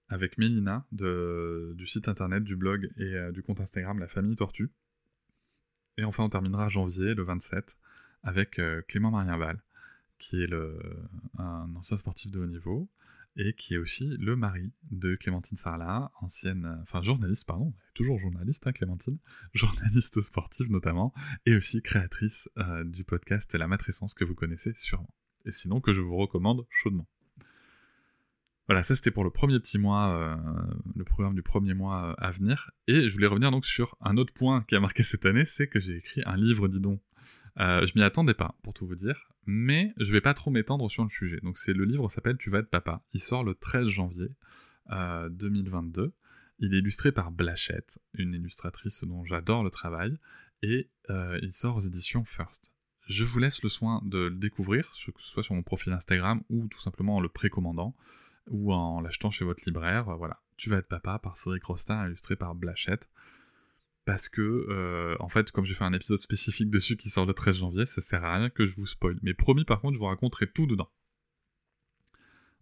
avec 0.08 0.40
Mélina 0.40 0.88
du 0.92 1.86
site 1.86 2.08
internet, 2.08 2.44
du 2.44 2.56
blog 2.56 2.90
et 2.98 3.14
euh, 3.14 3.32
du 3.32 3.44
compte 3.44 3.62
Instagram 3.62 4.00
La 4.00 4.08
Famille 4.08 4.36
Tortue. 4.36 4.72
Et 5.98 6.04
enfin, 6.04 6.24
on 6.24 6.30
terminera 6.32 6.68
janvier, 6.70 7.14
le 7.14 7.22
27, 7.22 7.64
avec 8.24 8.58
euh, 8.58 8.82
Clément 8.88 9.12
Marienval, 9.12 9.62
qui 10.18 10.42
est 10.42 10.50
un 11.38 11.76
ancien 11.76 11.98
sportif 11.98 12.32
de 12.32 12.40
haut 12.40 12.48
niveau, 12.48 12.90
et 13.38 13.54
qui 13.54 13.74
est 13.74 13.78
aussi 13.78 14.06
le 14.18 14.36
mari 14.36 14.72
de 14.92 15.16
Clémentine 15.16 15.58
Sarlat, 15.58 16.12
ancienne, 16.22 16.66
euh, 16.66 16.82
enfin 16.84 17.02
journaliste, 17.02 17.46
pardon, 17.46 17.74
toujours 17.94 18.20
journaliste, 18.20 18.66
hein, 18.66 18.72
Clémentine, 18.72 19.18
journaliste 19.54 20.22
sportive 20.22 20.72
notamment, 20.72 21.14
et 21.46 21.56
aussi 21.56 21.82
créatrice 21.82 22.50
euh, 22.58 22.84
du 22.84 23.04
podcast 23.04 23.54
La 23.54 23.68
Matrescence 23.68 24.14
que 24.14 24.24
vous 24.24 24.36
connaissez 24.36 24.74
sûrement, 24.76 25.14
et 25.46 25.52
sinon 25.52 25.82
que 25.82 25.94
je 25.94 26.02
vous 26.02 26.16
recommande 26.16 26.66
chaudement. 26.70 27.08
Voilà, 28.68 28.82
ça 28.82 28.96
c'était 28.96 29.12
pour 29.12 29.24
le 29.24 29.30
premier 29.30 29.60
petit 29.60 29.78
mois, 29.78 30.10
euh, 30.16 30.36
le 30.96 31.04
programme 31.04 31.36
du 31.36 31.44
premier 31.44 31.76
mois 31.76 32.14
à 32.14 32.32
venir. 32.32 32.72
Et 32.88 33.10
je 33.10 33.14
voulais 33.14 33.28
revenir 33.28 33.52
donc 33.52 33.64
sur 33.64 33.96
un 34.02 34.18
autre 34.18 34.34
point 34.34 34.64
qui 34.68 34.76
a 34.76 34.80
marqué 34.80 35.04
cette 35.04 35.28
année, 35.28 35.46
c'est 35.46 35.68
que 35.68 35.80
j'ai 35.80 35.98
écrit 35.98 36.24
un 36.26 36.36
livre, 36.36 36.68
dis 36.68 36.80
donc. 36.80 37.00
Euh, 37.60 37.86
je 37.88 37.94
m'y 37.96 38.04
attendais 38.04 38.34
pas, 38.34 38.56
pour 38.64 38.74
tout 38.74 38.86
vous 38.86 38.96
dire, 38.96 39.30
mais 39.46 39.94
je 39.98 40.12
vais 40.12 40.22
pas 40.22 40.34
trop 40.34 40.52
m'étendre 40.52 40.90
sur 40.90 41.04
le 41.04 41.10
sujet. 41.10 41.40
Donc 41.42 41.58
c'est 41.58 41.74
le 41.74 41.86
livre 41.86 42.10
s'appelle 42.10 42.38
Tu 42.38 42.50
vas 42.50 42.60
être 42.60 42.70
papa. 42.70 43.02
Il 43.14 43.20
sort 43.20 43.44
le 43.44 43.56
13 43.56 43.88
janvier 43.88 44.30
2022. 44.90 46.14
Il 46.60 46.74
est 46.74 46.78
illustré 46.78 47.12
par 47.12 47.32
Blachette, 47.32 48.00
une 48.14 48.34
illustratrice 48.34 49.04
dont 49.04 49.26
j'adore 49.26 49.64
le 49.64 49.70
travail, 49.70 50.18
et 50.62 50.90
il 51.10 51.54
sort 51.54 51.78
aux 51.78 51.82
éditions 51.82 52.24
First. 52.24 52.72
Je 53.08 53.24
vous 53.24 53.40
laisse 53.40 53.62
le 53.62 53.70
soin 53.70 54.02
de 54.04 54.18
le 54.18 54.36
découvrir, 54.36 54.92
que 55.06 55.22
ce 55.22 55.32
soit 55.32 55.44
sur 55.44 55.54
mon 55.54 55.62
profil 55.62 55.94
Instagram 55.94 56.42
ou 56.50 56.68
tout 56.68 56.82
simplement 56.82 57.18
en 57.18 57.20
le 57.20 57.30
précommandant 57.30 57.96
ou 58.48 58.74
en 58.74 59.02
l'achetant 59.02 59.30
chez 59.30 59.46
votre 59.46 59.64
libraire. 59.66 60.10
Euh, 60.10 60.16
voilà, 60.16 60.40
Tu 60.58 60.70
vas 60.70 60.78
être 60.78 60.88
papa 60.88 61.20
par 61.20 61.38
Cédric 61.38 61.64
Rostin, 61.64 62.08
illustré 62.08 62.36
par 62.36 62.56
Blachette. 62.56 63.08
Parce 64.06 64.30
que, 64.30 64.42
euh, 64.42 65.16
en 65.20 65.28
fait, 65.30 65.52
comme 65.52 65.66
j'ai 65.66 65.74
fait 65.74 65.84
un 65.84 65.94
épisode 65.94 66.20
spécifique 66.20 66.70
dessus 66.70 66.96
qui 66.96 67.10
sort 67.10 67.26
le 67.26 67.34
13 67.34 67.58
janvier, 67.58 67.88
ça 67.88 68.02
sert 68.02 68.24
à 68.24 68.36
rien 68.36 68.52
que 68.52 68.68
je 68.68 68.76
vous 68.76 68.86
spoil. 68.86 69.18
Mais 69.24 69.34
promis, 69.34 69.66
par 69.66 69.82
contre, 69.82 69.96
je 69.96 70.00
vous 70.00 70.06
raconterai 70.06 70.46
tout 70.48 70.68
dedans. 70.68 70.92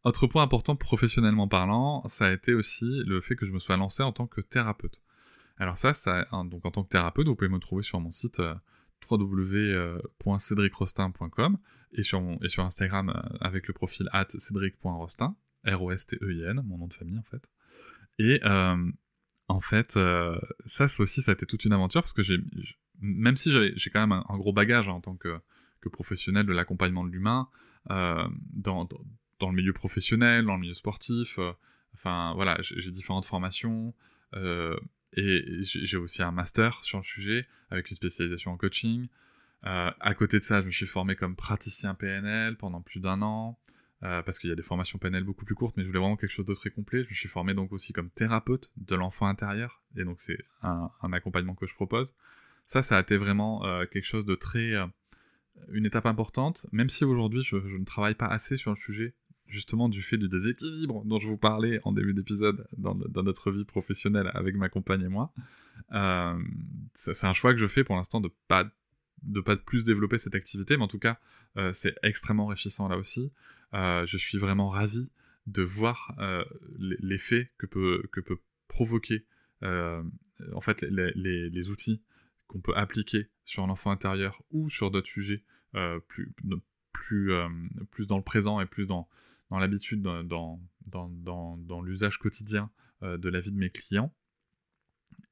Autre 0.06 0.28
point 0.28 0.44
important 0.44 0.76
professionnellement 0.76 1.48
parlant, 1.48 2.06
ça 2.08 2.28
a 2.28 2.32
été 2.32 2.54
aussi 2.54 2.86
le 3.06 3.22
fait 3.22 3.36
que 3.36 3.46
je 3.46 3.52
me 3.52 3.60
sois 3.60 3.78
lancé 3.78 4.04
en 4.04 4.12
tant 4.12 4.28
que 4.28 4.42
thérapeute. 4.42 5.02
Alors 5.58 5.78
ça, 5.78 5.94
donc 6.46 6.66
en 6.66 6.72
tant 6.72 6.84
que 6.84 6.90
thérapeute, 6.90 7.28
vous 7.28 7.36
pouvez 7.36 7.50
me 7.50 7.60
trouver 7.60 7.84
sur 7.84 8.02
mon 8.02 8.12
site 8.12 8.40
euh, 8.40 8.56
www.cédricrostin.com 9.10 11.58
et 11.94 12.04
sur, 12.04 12.20
Instagram 12.58 13.14
avec 13.40 13.68
le 13.68 13.74
profil 13.74 14.10
at 14.12 14.28
cédric.rostin. 14.38 15.38
R-O-S-T-E-I-N, 15.66 16.62
mon 16.66 16.80
nom 16.80 16.88
de 16.88 16.94
famille 16.94 17.18
en 17.18 17.24
fait. 17.24 17.48
Et 18.20 18.42
euh, 18.44 18.92
en 19.54 19.62
fait, 19.62 19.98
euh, 19.98 20.40
ça 20.66 20.88
aussi, 21.00 21.22
ça 21.22 21.32
a 21.32 21.34
été 21.36 21.46
toute 21.46 21.64
une 21.64 21.74
aventure 21.74 22.02
parce 22.02 22.14
que 22.14 22.24
même 23.00 23.38
si 23.38 23.52
j'ai 23.52 23.90
quand 23.92 24.06
même 24.06 24.24
un, 24.28 24.38
gros 24.38 24.52
bagage 24.52 24.88
hein, 24.88 24.94
en 24.94 25.02
tant 25.02 25.16
que, 25.16 25.40
professionnel 25.92 26.46
de 26.46 26.54
l'accompagnement 26.54 27.04
de 27.04 27.12
l'humain, 27.12 27.50
euh, 27.92 28.28
dans, 28.54 28.88
le 29.42 29.52
milieu 29.52 29.74
professionnel, 29.74 30.46
dans 30.46 30.56
le 30.56 30.62
milieu 30.62 30.74
sportif, 30.74 31.38
enfin 31.94 32.34
voilà, 32.34 32.58
j'ai 32.62 32.92
différentes 32.92 33.26
formations. 33.26 33.94
et 34.36 35.62
j'ai 35.62 35.98
aussi 35.98 36.24
un 36.24 36.32
master 36.32 36.84
sur 36.84 36.98
le 36.98 37.04
sujet 37.04 37.46
avec 37.70 37.92
une 37.92 37.96
spécialisation 37.96 38.52
en 38.52 38.58
coaching. 38.58 39.08
à 39.64 40.14
côté 40.18 40.40
de 40.40 40.44
ça, 40.44 40.62
je 40.62 40.66
me 40.66 40.72
suis 40.72 40.88
formé 40.88 41.16
comme 41.16 41.36
praticien 41.36 41.94
PNL 41.94 42.56
pendant 42.58 42.82
plus 42.82 43.02
d'un 43.02 43.22
an. 43.22 43.60
Euh, 44.04 44.22
parce 44.22 44.38
qu'il 44.38 44.50
y 44.50 44.54
a 44.54 44.56
des 44.56 44.64
formations 44.64 45.00
PNL 45.00 45.24
beaucoup 45.24 45.46
plus 45.46 45.56
courtes, 45.56 45.78
mais 45.78 45.84
je 45.84 45.88
voulais 45.88 46.00
vraiment 46.00 46.18
quelque 46.18 46.32
chose 46.32 46.46
de 46.46 46.54
très 46.54 46.70
complet. 46.70 47.04
Je 47.06 47.10
me 47.10 47.14
suis 47.14 47.30
formé 47.30 47.54
donc 47.54 47.72
aussi 47.72 47.94
comme 47.94 48.10
thérapeute 48.10 48.70
de 48.76 48.96
l'enfant 48.96 49.28
intérieur, 49.28 49.82
et 49.96 50.04
donc 50.04 50.20
c'est 50.20 50.40
un, 50.62 50.90
accompagnement 51.14 51.56
que 51.56 51.66
je 51.66 51.74
propose. 51.74 52.14
Ça, 52.66 52.82
ça 52.82 52.98
a 52.98 53.02
été 53.02 53.16
vraiment 53.16 53.66
euh, 53.66 53.86
quelque 53.86 54.06
chose 54.06 54.26
de 54.26 54.36
très... 54.36 54.74
Euh, 54.74 54.86
une 55.72 55.86
étape 55.86 56.06
importante, 56.06 56.66
même 56.74 56.90
si 56.90 57.06
aujourd'hui 57.06 57.44
je, 57.44 57.56
ne 57.56 57.86
travaille 57.86 58.16
pas 58.16 58.26
assez 58.26 58.58
sur 58.58 58.72
le 58.72 58.76
sujet, 58.76 59.14
justement 59.48 59.88
du 59.88 60.02
fait 60.02 60.18
du 60.18 60.28
déséquilibre 60.28 61.06
dont 61.06 61.20
je 61.20 61.28
vous 61.28 61.38
parlais 61.38 61.80
en 61.84 61.92
début 61.92 62.14
d'épisode 62.14 62.68
dans, 62.78 62.96
notre 63.24 63.52
vie 63.52 63.64
professionnelle 63.64 64.32
avec 64.34 64.56
ma 64.56 64.68
compagne 64.68 65.04
et 65.04 65.10
moi. 65.10 65.32
c'est 66.96 67.26
un 67.26 67.34
choix 67.34 67.54
que 67.54 67.60
je 67.60 67.68
fais 67.68 67.84
pour 67.84 67.96
l'instant 67.96 68.20
de 68.20 68.32
pas 68.48 68.68
de 69.22 69.40
pas 69.40 69.56
plus 69.56 69.84
développer 69.84 70.18
cette 70.18 70.34
activité, 70.34 70.76
mais 70.76 70.84
en 70.84 70.88
tout 70.88 70.98
cas, 70.98 71.20
c'est 71.72 71.96
extrêmement 72.02 72.46
enrichissant 72.46 72.88
là 72.88 72.98
aussi. 72.98 73.32
Euh, 73.74 74.06
je 74.06 74.18
suis 74.18 74.38
vraiment 74.38 74.70
ravi 74.70 75.10
de 75.48 75.64
voir 75.64 76.16
euh, 76.20 76.46
l'effet 76.78 77.52
que 77.58 77.66
peut, 77.66 78.04
que 78.12 78.22
peut 78.22 78.40
provoquer 78.68 79.26
euh, 79.64 80.04
en 80.54 80.62
fait 80.62 80.82
les, 80.82 81.70
outils 81.70 82.02
qu'on 82.48 82.60
peut 82.60 82.76
appliquer 82.76 83.30
sur 83.46 83.66
l'enfant 83.66 83.92
intérieur 83.92 84.42
ou 84.52 84.70
sur 84.70 84.92
d'autres 84.92 85.08
sujets 85.08 85.44
plus, 86.08 86.34
plus, 86.92 87.32
plus 87.90 88.08
dans 88.08 88.18
le 88.18 88.24
présent 88.24 88.60
et 88.62 88.66
plus 88.66 88.86
dans, 88.86 89.08
dans 89.50 89.58
l'habitude, 89.58 90.02
dans, 90.02 90.24
dans, 90.86 91.10
dans, 91.10 91.58
dans 91.58 91.82
l'usage 91.82 92.20
quotidien 92.20 92.70
de 93.02 93.30
la 93.30 93.40
vie 93.40 93.52
de 93.52 93.58
mes 93.58 93.72
clients. 93.72 94.14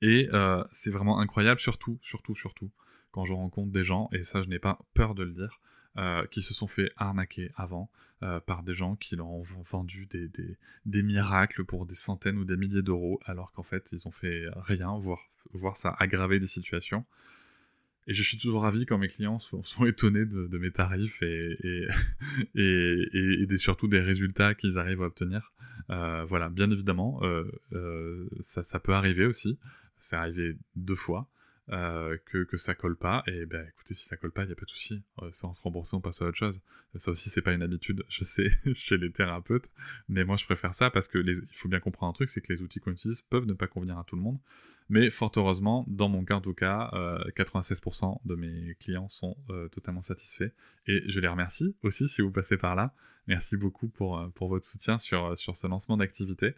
Et 0.01 0.30
c'est 0.71 0.89
vraiment 0.89 1.19
incroyable, 1.19 1.60
surtout, 1.60 1.99
surtout, 2.01 2.36
surtout, 2.36 2.71
quand 3.12 3.25
je 3.25 3.34
rencontre 3.34 3.71
des 3.71 3.84
gens, 3.84 4.10
et 4.12 4.23
ça 4.23 4.41
je 4.41 4.49
n'ai 4.49 4.60
pas 4.60 4.80
peur 4.95 5.13
de 5.13 5.23
le 5.23 5.32
dire, 5.32 5.60
euh, 5.97 6.25
qui 6.27 6.41
se 6.41 6.54
sont 6.54 6.67
fait 6.67 6.89
arnaquer 6.95 7.51
avant 7.58 7.89
euh, 8.23 8.39
par 8.39 8.63
des 8.63 8.73
gens 8.73 8.95
qui 8.95 9.17
leur 9.17 9.27
ont 9.27 9.43
vendu 9.69 10.06
des, 10.06 10.30
des, 10.86 11.04
miracles 11.04 11.65
pour 11.65 11.86
des 11.86 11.95
centaines 11.95 12.38
ou 12.38 12.45
des 12.45 12.56
milliers 12.56 12.82
d'euros, 12.82 13.19
alors 13.25 13.51
qu'en 13.51 13.63
fait 13.63 13.89
ils 13.91 14.08
ont 14.08 14.12
fait 14.12 14.45
rien, 14.56 14.97
voire, 14.97 15.19
voire 15.51 15.75
ça 15.75 15.89
a 15.89 16.04
aggravé 16.04 16.39
des 16.39 16.47
situations. 16.47 17.06
Et 18.08 18.13
je 18.13 18.23
suis 18.23 18.38
toujours 18.38 18.62
ravi 18.62 18.86
quand 18.86 18.97
mes 18.97 19.10
clients 19.10 19.39
sont, 19.39 19.86
étonnés 19.86 20.25
de, 20.25 20.58
mes 20.58 20.71
tarifs 20.71 21.21
et, 21.21 21.58
et, 21.63 21.88
et, 23.51 23.58
surtout 23.58 23.89
des 23.89 23.99
résultats 23.99 24.56
qu'ils 24.56 24.77
arrivent 24.77 25.04
à 25.04 25.08
obtenir. 25.08 25.51
Euh, 25.89 26.23
voilà, 26.23 26.49
bien 26.49 26.71
évidemment, 26.71 27.21
ça, 28.39 28.63
ça, 28.63 28.80
peut 28.80 28.93
arriver 28.93 29.25
aussi. 29.25 29.60
C'est 29.99 30.15
arrivé 30.15 30.56
deux 30.75 30.95
fois. 30.95 31.27
Euh, 31.69 32.17
que, 32.26 32.43
que, 32.43 32.58
ça 32.58 32.76
colle 32.76 32.97
pas. 32.97 33.24
Et 33.28 33.45
ben 33.45 33.65
écoutez, 33.67 33.93
si 33.93 34.06
ça 34.06 34.17
colle 34.17 34.32
pas, 34.32 34.43
il 34.43 34.47
n'y 34.47 34.52
a 34.52 34.56
pas 34.56 34.65
de 34.65 34.69
souci. 34.69 35.04
Euh, 35.21 35.30
sans 35.32 35.54
se 35.54 35.62
rembourser, 35.62 35.95
on 35.95 36.02
passe 36.02 36.21
à 36.21 36.26
autre 36.26 36.38
chose. 36.38 36.60
Ça 36.95 37.12
aussi, 37.12 37.30
c'est 37.30 37.41
pas 37.41 37.54
une 37.54 37.62
habitude, 37.62 38.04
je 38.10 38.24
sais, 38.24 38.52
chez 38.74 38.97
les 38.97 39.12
thérapeutes. 39.12 39.69
Mais 40.10 40.26
moi, 40.26 40.36
je 40.36 40.45
préfère 40.45 40.74
ça 40.74 40.89
parce 40.89 41.08
que 41.08 41.19
il 41.19 41.47
faut 41.54 41.69
bien 41.69 41.80
comprendre 41.80 42.10
un 42.10 42.13
truc, 42.13 42.30
c'est 42.30 42.41
que 42.41 42.52
les 42.52 42.62
outils 42.62 42.80
qu'on 42.80 42.91
utilise 42.91 43.21
peuvent 43.21 43.45
ne 43.45 43.54
pas 43.54 43.67
convenir 43.67 43.97
à 43.97 44.04
tout 44.04 44.15
le 44.15 44.21
monde. 44.21 44.39
Mais 44.89 45.10
fort 45.12 45.32
heureusement, 45.38 45.86
dans 45.88 46.10
mon 46.10 46.26
cas 46.26 46.36
en 46.36 46.41
tout 46.41 46.54
cas, 46.54 46.91
96% 47.38 48.04
euh, 48.04 48.15
de 48.26 48.36
mes 48.36 48.76
clients 48.76 49.08
sont 49.08 49.38
totalement 49.71 50.02
satisfaits. 50.02 50.52
Et 50.88 51.10
je 51.10 51.19
les 51.21 51.30
remercie 51.30 51.76
aussi 51.84 52.10
si 52.10 52.21
vous 52.21 52.32
passez 52.32 52.58
par 52.58 52.76
là. 52.76 52.93
Merci 53.28 53.56
beaucoup 53.56 53.88
pour, 53.88 54.30
pour 54.36 54.50
votre 54.50 54.65
soutien 54.65 55.00
sur, 55.00 55.38
sur 55.38 55.56
ce 55.56 55.67
lancement 55.67 55.95
d'activité. 55.95 56.56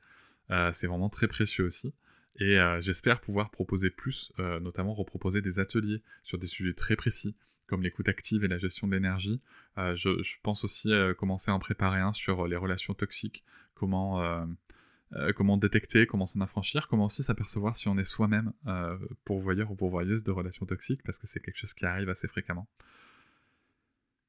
c'est 0.72 0.88
vraiment 0.88 1.10
très 1.10 1.28
précieux 1.28 1.66
aussi. 1.66 1.94
Et 2.40 2.60
euh, 2.60 2.82
j'espère 2.82 3.22
pouvoir 3.22 3.52
proposer 3.52 3.90
plus, 3.90 4.32
euh, 4.40 4.60
notamment 4.60 4.94
reproposer 4.94 5.42
des 5.42 5.60
ateliers 5.60 6.02
sur 6.24 6.38
des 6.38 6.48
sujets 6.48 6.74
très 6.74 6.96
précis, 6.96 7.36
comme 7.68 7.84
l'écoute 7.84 8.10
active 8.10 8.44
et 8.44 8.48
la 8.48 8.58
gestion 8.58 8.88
de 8.88 8.94
l'énergie. 8.94 9.42
Euh, 9.78 9.96
je, 9.96 10.10
pense 10.42 10.64
aussi 10.64 10.92
commencer 11.18 11.52
à 11.52 11.54
en 11.54 11.60
préparer 11.60 12.00
un 12.00 12.14
sur 12.14 12.48
les 12.48 12.56
relations 12.56 12.94
toxiques, 12.94 13.44
comment, 13.76 14.48
comment 15.36 15.58
détecter, 15.58 16.08
comment 16.08 16.26
s'en 16.26 16.42
affranchir, 16.42 16.88
comment 16.88 17.06
aussi 17.06 17.24
s'apercevoir 17.24 17.76
si 17.76 17.88
on 17.88 17.98
est 17.98 18.04
soi-même 18.04 18.52
pourvoyeur 19.26 19.72
ou 19.72 19.76
pourvoyeuse 19.76 20.24
de 20.24 20.32
relations 20.32 20.66
toxiques, 20.66 21.04
parce 21.04 21.18
que 21.18 21.28
c'est 21.28 21.40
quelque 21.40 21.58
chose 21.58 21.74
qui 21.74 21.86
arrive 21.86 22.10
assez 22.10 22.28
fréquemment. 22.28 22.68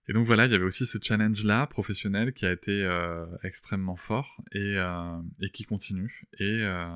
Et 0.07 0.12
donc 0.12 0.27
voilà, 0.27 0.45
il 0.47 0.53
y 0.53 0.55
avait 0.55 0.64
aussi 0.64 0.85
ce 0.85 0.99
challenge-là, 1.01 1.67
professionnel, 1.67 2.35
qui 2.35 2.45
a 2.45 2.53
été 2.53 2.85
euh, 2.85 3.25
extrêmement 3.43 3.97
fort 3.97 4.43
et, 4.53 4.77
euh, 4.77 5.19
qui 5.53 5.64
continue. 5.64 6.27
Et, 6.38 6.61
euh, 6.62 6.87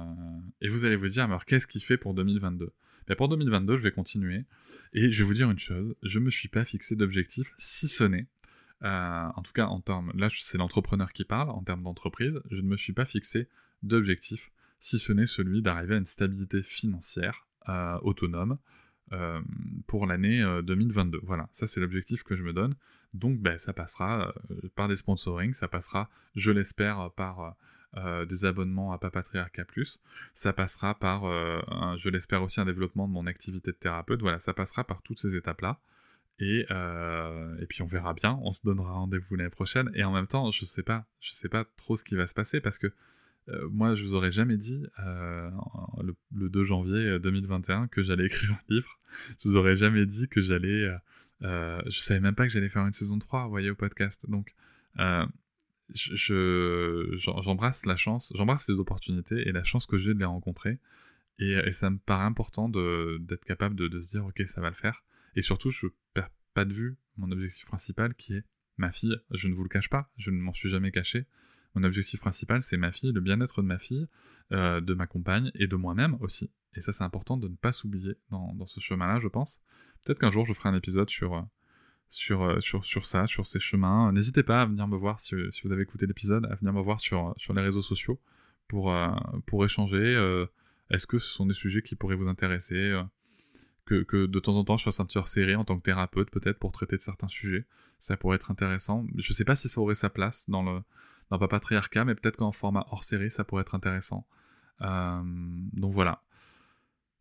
et, 0.60 0.68
vous 0.68 0.84
allez 0.84 0.96
vous 0.96 1.08
dire, 1.08 1.24
alors 1.24 1.46
qu'est-ce 1.46 1.66
qu'il 1.66 1.82
fait 1.82 1.96
pour 1.96 2.12
2022 2.12 2.70
ben 3.06 3.14
Pour 3.14 3.28
2022, 3.30 3.78
je 3.78 3.82
vais 3.82 3.92
continuer. 3.92 4.44
Et 4.92 5.10
je 5.10 5.22
vais 5.22 5.26
vous 5.26 5.34
dire 5.34 5.50
une 5.50 5.58
chose, 5.58 5.94
je 6.02 6.18
ne 6.18 6.24
me 6.26 6.30
suis 6.30 6.48
pas 6.48 6.64
fixé 6.64 6.96
d'objectif, 6.96 7.54
si 7.58 7.88
ce 7.88 8.04
n'est, 8.04 8.26
en 8.82 9.42
tout 9.42 9.52
cas 9.52 9.66
en 9.66 9.80
termes, 9.80 10.12
là 10.14 10.30
c'est 10.32 10.56
l'entrepreneur 10.56 11.12
qui 11.12 11.24
parle, 11.24 11.50
en 11.50 11.62
termes 11.62 11.82
d'entreprise, 11.82 12.40
je 12.50 12.56
ne 12.56 12.68
me 12.68 12.76
suis 12.78 12.94
pas 12.94 13.04
fixé 13.04 13.48
d'objectif, 13.82 14.50
si 14.80 14.98
ce 14.98 15.12
n'est 15.12 15.26
celui 15.26 15.60
d'arriver 15.60 15.94
à 15.94 15.98
une 15.98 16.06
stabilité 16.06 16.62
financière 16.62 17.46
autonome, 18.00 18.56
pour 19.86 20.06
l'année 20.06 20.42
2022. 20.62 21.20
Voilà, 21.22 21.50
ça 21.52 21.66
c'est 21.66 21.80
l'objectif 21.80 22.22
que 22.22 22.34
je 22.34 22.44
me 22.44 22.54
donne. 22.54 22.74
Donc 23.14 23.38
ben, 23.40 23.58
ça 23.58 23.72
passera 23.72 24.34
euh, 24.50 24.68
par 24.74 24.88
des 24.88 24.96
sponsorings, 24.96 25.54
ça 25.54 25.68
passera, 25.68 26.10
je 26.36 26.50
l'espère, 26.50 27.10
par 27.16 27.56
euh, 27.96 28.26
des 28.26 28.44
abonnements 28.44 28.92
à 28.92 28.98
Papatriarca 28.98 29.64
Plus, 29.64 30.00
ça 30.34 30.52
passera 30.52 30.94
par, 30.94 31.24
euh, 31.24 31.60
je 31.96 32.08
l'espère 32.10 32.42
aussi, 32.42 32.60
un 32.60 32.66
développement 32.66 33.08
de 33.08 33.12
mon 33.12 33.26
activité 33.26 33.72
de 33.72 33.76
thérapeute. 33.76 34.20
Voilà, 34.20 34.38
ça 34.40 34.52
passera 34.52 34.84
par 34.84 35.02
toutes 35.02 35.18
ces 35.18 35.34
étapes-là. 35.34 35.78
Et, 36.40 36.60
et, 36.60 37.66
puis 37.66 37.82
on 37.82 37.86
verra 37.86 38.14
bien, 38.14 38.38
on 38.44 38.52
se 38.52 38.60
donnera 38.62 38.92
rendez-vous 38.92 39.34
l'année 39.34 39.50
prochaine. 39.50 39.90
Et 39.94 40.04
en 40.04 40.12
même 40.12 40.28
temps, 40.28 40.52
je 40.52 40.64
sais 40.64 40.84
sais 41.20 41.48
pas 41.48 41.64
trop 41.76 41.96
ce 41.96 42.04
qui 42.04 42.14
va 42.14 42.28
se 42.28 42.34
passer 42.34 42.60
parce 42.60 42.78
que 42.78 42.92
moi, 43.70 43.96
je 43.96 44.04
vous 44.04 44.14
aurais 44.14 44.30
jamais 44.30 44.56
dit 44.56 44.86
le, 44.98 46.14
le, 46.36 46.48
2 46.48 46.64
janvier 46.64 47.18
2021 47.18 47.88
que 47.88 48.04
j'allais 48.04 48.26
écrire 48.26 48.52
un 48.52 48.72
livre. 48.72 49.00
Je 49.40 49.48
vous 49.48 49.56
aurais 49.56 49.74
jamais 49.74 50.06
dit 50.06 50.28
que 50.28 50.40
j'allais 50.40 50.88
euh, 51.42 51.80
je 51.86 51.98
savais 52.00 52.20
même 52.20 52.34
pas 52.34 52.46
que 52.46 52.52
j'allais 52.52 52.68
faire 52.68 52.86
une 52.86 52.92
saison 52.92 53.18
3, 53.18 53.44
vous 53.44 53.50
voyez, 53.50 53.70
au 53.70 53.74
podcast. 53.74 54.24
Donc, 54.28 54.54
euh, 54.98 55.26
j'embrasse 55.94 57.86
la 57.86 57.96
chance, 57.96 58.32
j'embrasse 58.36 58.68
les 58.68 58.78
opportunités 58.78 59.48
et 59.48 59.52
la 59.52 59.64
chance 59.64 59.86
que 59.86 59.98
j'ai 59.98 60.14
de 60.14 60.18
les 60.18 60.24
rencontrer. 60.24 60.78
Et, 61.38 61.72
ça 61.72 61.90
me 61.90 61.98
paraît 61.98 62.24
important 62.24 62.68
d'être 62.68 63.44
capable 63.44 63.76
de, 63.76 64.00
se 64.00 64.10
dire, 64.10 64.24
ok, 64.24 64.42
ça 64.46 64.60
va 64.60 64.70
le 64.70 64.74
faire. 64.74 65.04
Et 65.36 65.42
surtout, 65.42 65.70
je 65.70 65.86
perds 66.14 66.30
pas 66.54 66.64
de 66.64 66.72
vue 66.72 66.96
mon 67.16 67.30
objectif 67.30 67.66
principal 67.66 68.14
qui 68.14 68.34
est 68.34 68.44
ma 68.76 68.90
fille. 68.92 69.16
Je 69.30 69.48
ne 69.48 69.54
vous 69.54 69.62
le 69.62 69.68
cache 69.68 69.88
pas, 69.88 70.10
je 70.16 70.30
ne 70.30 70.38
m'en 70.38 70.52
suis 70.52 70.68
jamais 70.68 70.90
caché. 70.90 71.26
Mon 71.74 71.84
objectif 71.84 72.20
principal, 72.20 72.62
c'est 72.62 72.76
ma 72.76 72.90
fille, 72.90 73.12
le 73.12 73.20
bien-être 73.20 73.62
de 73.62 73.66
ma 73.66 73.78
fille, 73.78 74.06
euh, 74.52 74.80
de 74.80 74.94
ma 74.94 75.06
compagne 75.06 75.52
et 75.54 75.66
de 75.66 75.76
moi-même 75.76 76.16
aussi. 76.20 76.50
Et 76.74 76.80
ça, 76.80 76.92
c'est 76.92 77.04
important 77.04 77.36
de 77.36 77.48
ne 77.48 77.56
pas 77.56 77.72
s'oublier 77.72 78.16
dans, 78.30 78.54
dans 78.54 78.66
ce 78.66 78.80
chemin-là, 78.80 79.20
je 79.20 79.28
pense. 79.28 79.62
Peut-être 80.04 80.18
qu'un 80.18 80.30
jour, 80.30 80.44
je 80.44 80.54
ferai 80.54 80.68
un 80.68 80.74
épisode 80.74 81.10
sur, 81.10 81.34
euh, 81.34 81.42
sur, 82.08 82.42
euh, 82.42 82.60
sur, 82.60 82.84
sur 82.84 83.06
ça, 83.06 83.26
sur 83.26 83.46
ces 83.46 83.60
chemins. 83.60 84.12
N'hésitez 84.12 84.42
pas 84.42 84.62
à 84.62 84.66
venir 84.66 84.86
me 84.88 84.96
voir, 84.96 85.20
si, 85.20 85.34
vous 85.64 85.72
avez 85.72 85.82
écouté 85.82 86.06
l'épisode, 86.06 86.46
à 86.46 86.54
venir 86.54 86.72
me 86.72 86.80
voir 86.80 87.00
sur, 87.00 87.34
sur 87.36 87.52
les 87.54 87.62
réseaux 87.62 87.82
sociaux 87.82 88.18
pour, 88.68 88.92
euh, 88.92 89.08
pour 89.46 89.64
échanger. 89.64 89.96
euh, 89.98 90.46
Est-ce 90.90 91.06
que 91.06 91.18
ce 91.18 91.30
sont 91.30 91.46
des 91.46 91.54
sujets 91.54 91.82
qui 91.82 91.96
pourraient 91.96 92.16
vous 92.16 92.28
intéresser 92.28 92.74
euh, 92.74 93.02
que, 93.84 94.02
que 94.02 94.26
de 94.26 94.40
temps 94.40 94.56
en 94.56 94.64
temps 94.64 94.76
je 94.76 94.84
fasse 94.84 95.00
un 95.00 95.06
petit 95.06 95.18
hors-série 95.18 95.56
en 95.56 95.64
tant 95.64 95.78
que 95.78 95.82
thérapeute, 95.82 96.30
peut-être 96.30 96.58
pour 96.58 96.72
traiter 96.72 96.96
de 96.96 97.02
certains 97.02 97.28
sujets. 97.28 97.66
Ça 97.98 98.16
pourrait 98.16 98.36
être 98.36 98.50
intéressant. 98.50 99.06
Je 99.16 99.32
sais 99.32 99.44
pas 99.44 99.56
si 99.56 99.68
ça 99.68 99.80
aurait 99.80 99.94
sa 99.94 100.10
place 100.10 100.48
dans 100.48 100.62
le 100.62 100.80
dans 101.30 101.38
Papatriarcat, 101.38 102.04
mais 102.04 102.14
peut-être 102.14 102.36
qu'en 102.36 102.52
format 102.52 102.86
hors-série, 102.90 103.30
ça 103.30 103.44
pourrait 103.44 103.62
être 103.62 103.74
intéressant. 103.74 104.26
Euh, 104.80 105.20
donc 105.74 105.92
voilà. 105.92 106.22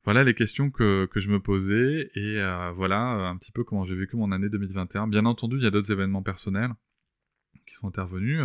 Voilà 0.07 0.23
les 0.23 0.35
questions 0.35 0.71
que, 0.71 1.09
je 1.13 1.29
me 1.29 1.41
posais 1.41 2.09
et 2.15 2.39
euh, 2.39 2.71
voilà 2.71 3.17
euh, 3.17 3.25
un 3.25 3.35
petit 3.35 3.51
peu 3.51 3.65
comment 3.65 3.83
j'ai 3.85 3.93
vécu 3.93 4.15
mon 4.15 4.31
année 4.31 4.47
2021. 4.47 5.05
Bien 5.05 5.25
entendu, 5.25 5.57
il 5.57 5.63
y 5.63 5.67
a 5.67 5.69
d'autres 5.69 5.91
événements 5.91 6.23
personnels 6.23 6.71
qui 7.65 7.75
sont 7.75 7.89
intervenus, 7.89 8.39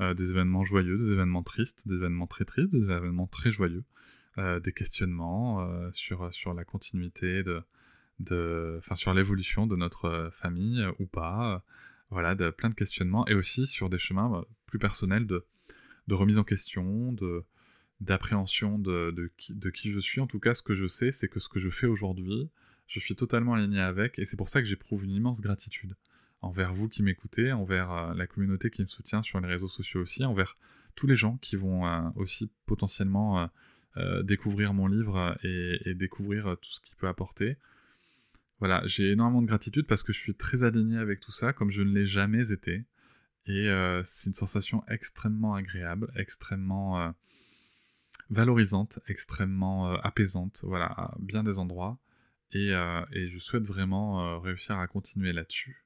euh, 0.00 0.14
des 0.14 0.30
événements 0.30 0.64
joyeux, 0.64 0.98
des 0.98 1.12
événements 1.12 1.44
tristes, 1.44 1.86
des 1.86 1.94
événements 1.94 2.26
très 2.26 2.44
tristes, 2.44 2.72
des 2.72 2.82
événements 2.82 3.28
très 3.28 3.52
joyeux, 3.52 3.84
des 4.36 4.72
questionnements 4.72 5.64
sur, 5.92 6.52
la 6.52 6.64
continuité 6.64 7.44
de, 8.18 8.76
enfin 8.78 8.96
sur 8.96 9.14
l'évolution 9.14 9.68
de 9.68 9.76
notre 9.76 10.32
famille 10.32 10.84
ou 10.98 11.06
pas, 11.06 11.62
voilà, 12.10 12.34
de, 12.34 12.50
plein 12.50 12.70
de 12.70 12.74
questionnements 12.74 13.24
et 13.28 13.34
aussi 13.34 13.68
sur 13.68 13.88
des 13.88 13.98
chemins 14.00 14.34
euh, 14.34 14.42
plus 14.66 14.80
personnels 14.80 15.28
de, 15.28 15.46
de 16.08 16.14
remise 16.14 16.38
en 16.38 16.44
question, 16.44 17.12
de 17.12 17.44
d'appréhension 18.02 18.78
de, 18.78 19.30
qui, 19.36 19.92
je 19.92 19.98
suis. 20.00 20.20
En 20.20 20.26
tout 20.26 20.40
cas, 20.40 20.54
ce 20.54 20.62
que 20.62 20.74
je 20.74 20.86
sais, 20.86 21.12
c'est 21.12 21.28
que 21.28 21.40
ce 21.40 21.48
que 21.48 21.60
je 21.60 21.70
fais 21.70 21.86
aujourd'hui, 21.86 22.50
je 22.88 23.00
suis 23.00 23.14
totalement 23.14 23.54
aligné 23.54 23.80
avec, 23.80 24.18
et 24.18 24.24
c'est 24.24 24.36
pour 24.36 24.48
ça 24.48 24.60
que 24.60 24.66
j'éprouve 24.66 25.04
une 25.04 25.12
immense 25.12 25.40
gratitude 25.40 25.94
envers 26.40 26.74
vous 26.74 26.88
qui 26.88 27.04
m'écoutez, 27.04 27.52
envers 27.52 27.92
euh, 27.92 28.14
la 28.14 28.26
communauté 28.26 28.68
qui 28.70 28.82
me 28.82 28.88
soutient 28.88 29.22
sur 29.22 29.40
les 29.40 29.46
réseaux 29.46 29.68
sociaux 29.68 30.02
aussi, 30.02 30.24
envers 30.24 30.56
tous 30.96 31.06
les 31.06 31.14
gens 31.14 31.36
qui 31.36 31.54
vont 31.54 31.86
euh, 31.86 32.00
aussi 32.16 32.50
potentiellement 32.66 33.48
euh, 33.96 34.22
découvrir 34.24 34.74
mon 34.74 34.88
livre 34.88 35.36
et, 35.44 35.78
et 35.88 35.94
découvrir 35.94 36.56
tout 36.60 36.70
ce 36.72 36.80
qu'il 36.80 36.96
peut 36.96 37.06
apporter. 37.06 37.56
Voilà, 38.58 38.82
j'ai 38.86 39.12
énormément 39.12 39.42
de 39.42 39.46
gratitude 39.46 39.86
parce 39.86 40.02
que 40.02 40.12
je 40.12 40.18
suis 40.18 40.34
très 40.34 40.64
aligné 40.64 40.98
avec 40.98 41.20
tout 41.20 41.32
ça, 41.32 41.52
comme 41.52 41.70
je 41.70 41.82
ne 41.82 41.92
l'ai 41.92 42.06
jamais 42.06 42.50
été. 42.50 42.84
Et 43.46 43.68
c'est 44.04 44.28
une 44.28 44.34
sensation 44.34 44.84
extrêmement 44.86 45.54
agréable, 45.54 46.12
extrêmement 46.14 47.12
valorisante, 48.32 48.98
extrêmement 49.08 49.92
euh, 49.92 49.96
apaisante, 50.02 50.60
voilà, 50.62 50.86
à 50.86 51.14
bien 51.18 51.44
des 51.44 51.58
endroits. 51.58 51.98
Et, 52.52 52.72
euh, 52.72 53.04
je 53.12 53.38
souhaite 53.38 53.64
vraiment 53.64 54.24
euh, 54.24 54.38
réussir 54.38 54.78
à 54.78 54.86
continuer 54.86 55.32
là-dessus, 55.32 55.84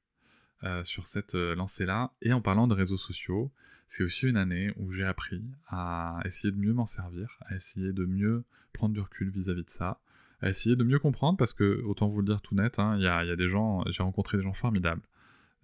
sur 0.83 1.07
cette 1.07 1.35
lancée-là. 1.35 2.13
Et 2.23 2.33
en 2.33 2.41
parlant 2.41 2.67
de 2.67 2.75
réseaux 2.75 2.97
sociaux, 2.97 3.53
c'est 3.87 4.03
aussi 4.03 4.27
une 4.27 4.37
année 4.37 4.73
où 4.77 4.91
j'ai 4.91 5.05
appris 5.05 5.45
à 5.69 6.19
essayer 6.25 6.51
de 6.51 6.57
mieux 6.57 6.73
m'en 6.73 6.87
servir, 6.87 7.39
à 7.43 7.55
essayer 7.55 7.93
de 7.93 8.05
mieux 8.05 8.43
prendre 8.73 8.93
du 8.93 9.01
recul 9.01 9.31
vis-à-vis 9.31 9.63
de 9.63 9.71
ça, 9.71 10.01
à 10.41 10.49
essayer 10.49 10.75
de 10.75 10.83
mieux 10.83 10.99
comprendre, 10.99 11.39
parce 11.39 11.53
que, 11.53 11.83
autant 11.85 12.09
vous 12.09 12.21
le 12.21 12.27
dire 12.27 12.41
tout 12.41 12.57
net, 12.57 12.81
hein, 12.81 12.97
il 12.97 13.03
y, 13.03 13.07
a, 13.07 13.37
des 13.37 13.49
gens, 13.49 13.85
j'ai 13.91 14.03
rencontré 14.03 14.39
des 14.39 14.43
gens 14.43 14.55
formidables, 14.55 15.03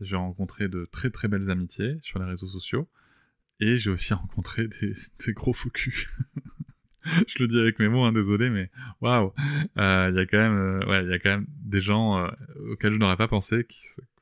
j'ai 0.00 0.14
rencontré 0.14 0.68
de 0.68 0.88
très 0.92 1.10
très 1.10 1.26
belles 1.26 1.50
amitiés 1.50 1.98
sur 2.02 2.20
les 2.20 2.26
réseaux 2.26 2.48
sociaux, 2.48 2.86
et 3.58 3.76
j'ai 3.76 3.90
aussi 3.90 4.14
rencontré 4.14 4.68
des, 4.68 4.92
des 5.26 5.32
gros 5.32 5.52
faux 5.52 5.70
culs. 5.70 6.06
je 7.26 7.42
le 7.42 7.48
dis 7.48 7.58
avec 7.58 7.78
mes 7.78 7.88
mots, 7.88 8.04
hein, 8.04 8.12
désolé, 8.12 8.50
mais 8.50 8.70
waouh, 9.00 9.32
Euh, 9.78 10.10
il 10.12 10.16
y 10.16 10.20
a 10.20 10.26
quand 10.26 10.38
même, 10.38 10.56
euh, 10.56 10.86
ouais, 10.86 11.04
il 11.04 11.10
y 11.10 11.14
a 11.14 11.18
quand 11.18 11.30
même 11.30 11.46
des 11.64 11.80
gens 11.80 12.18
euh, 12.18 12.28
auxquels 12.70 12.92
je 12.92 12.98
n'aurais 12.98 13.16
pas 13.16 13.28
pensé. 13.28 13.66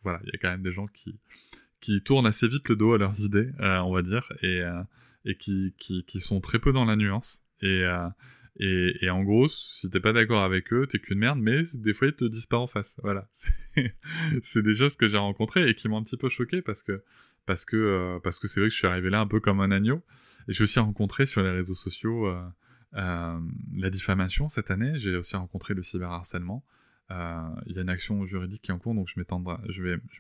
Voilà, 0.03 0.21
il 0.25 0.31
y 0.33 0.37
a 0.37 0.38
quand 0.38 0.51
même 0.51 0.62
des 0.62 0.73
gens 0.73 0.87
qui 0.87 1.19
qui 1.81 2.03
tournent 2.03 2.27
assez 2.27 2.47
vite 2.47 2.69
le 2.69 2.77
dos 2.77 2.93
à 2.93 2.99
leurs 2.99 3.21
idées, 3.21 3.51
on 3.59 3.93
va 3.93 4.03
dire, 4.03 4.31
et 4.43 4.62
et 5.25 5.35
qui, 5.37 5.75
qui 5.79 6.21
sont 6.21 6.40
très 6.40 6.59
peu 6.59 6.73
dans 6.73 6.85
la 6.85 6.97
nuance. 6.97 7.43
Et 7.62 7.85
et, 8.59 9.09
en 9.09 9.23
gros, 9.23 9.49
si 9.49 9.88
t'es 9.88 10.01
pas 10.01 10.12
d'accord 10.12 10.43
avec 10.43 10.73
eux, 10.75 10.87
t'es 10.87 10.99
qu'une 10.99 11.19
merde, 11.19 11.38
mais 11.38 11.64
des 11.75 11.95
fois 11.95 12.09
ils 12.09 12.14
te 12.14 12.27
disent 12.27 12.47
pas 12.47 12.59
en 12.59 12.66
face. 12.66 12.99
Voilà, 13.03 13.29
c'est 14.43 14.62
des 14.62 14.75
choses 14.75 14.97
que 14.97 15.09
j'ai 15.09 15.16
rencontrées 15.16 15.69
et 15.69 15.75
qui 15.75 15.88
m'ont 15.88 15.99
un 15.99 16.03
petit 16.03 16.19
peu 16.19 16.29
choqué 16.29 16.61
parce 16.61 16.83
que 16.83 17.03
parce 17.47 17.64
que 17.64 18.19
parce 18.23 18.38
que 18.38 18.49
c'est 18.49 18.61
vrai 18.61 18.69
que 18.69 18.75
je 18.75 18.79
suis 18.79 18.87
arrivé 18.87 19.09
là 19.11 19.21
un 19.21 19.27
peu 19.27 19.40
comme 19.40 19.61
un 19.61 19.71
agneau. 19.71 20.03
Et 20.49 20.53
j'ai 20.53 20.64
aussi 20.64 20.79
rencontré 20.79 21.27
sur 21.27 21.43
les 21.43 21.51
réseaux 21.51 21.75
sociaux 21.75 22.27
la 22.92 23.90
diffamation 23.90 24.48
cette 24.48 24.70
année. 24.70 24.98
J'ai 24.98 25.16
aussi 25.16 25.37
rencontré 25.37 25.74
le 25.74 25.83
cyberharcèlement. 25.83 26.64
Euh, 27.11 27.48
Il 27.66 27.74
y 27.74 27.79
a 27.79 27.83
une 27.83 27.88
action 27.88 28.24
juridique 28.24 28.62
qui 28.62 28.70
est 28.70 28.74
en 28.74 28.79
cours, 28.79 28.94
donc 28.94 29.09
je 29.09 29.18
m'étendrai, 29.18 29.57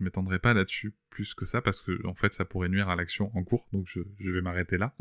m'étendrai 0.00 0.38
pas 0.38 0.54
là-dessus 0.54 0.92
plus 1.10 1.34
que 1.34 1.44
ça 1.44 1.62
parce 1.62 1.80
que 1.80 2.04
en 2.06 2.14
fait 2.14 2.32
ça 2.32 2.44
pourrait 2.44 2.68
nuire 2.68 2.88
à 2.88 2.96
l'action 2.96 3.30
en 3.36 3.44
cours, 3.44 3.66
donc 3.72 3.86
je, 3.86 4.00
vais 4.30 4.40
m'arrêter 4.40 4.76
là. 4.76 4.92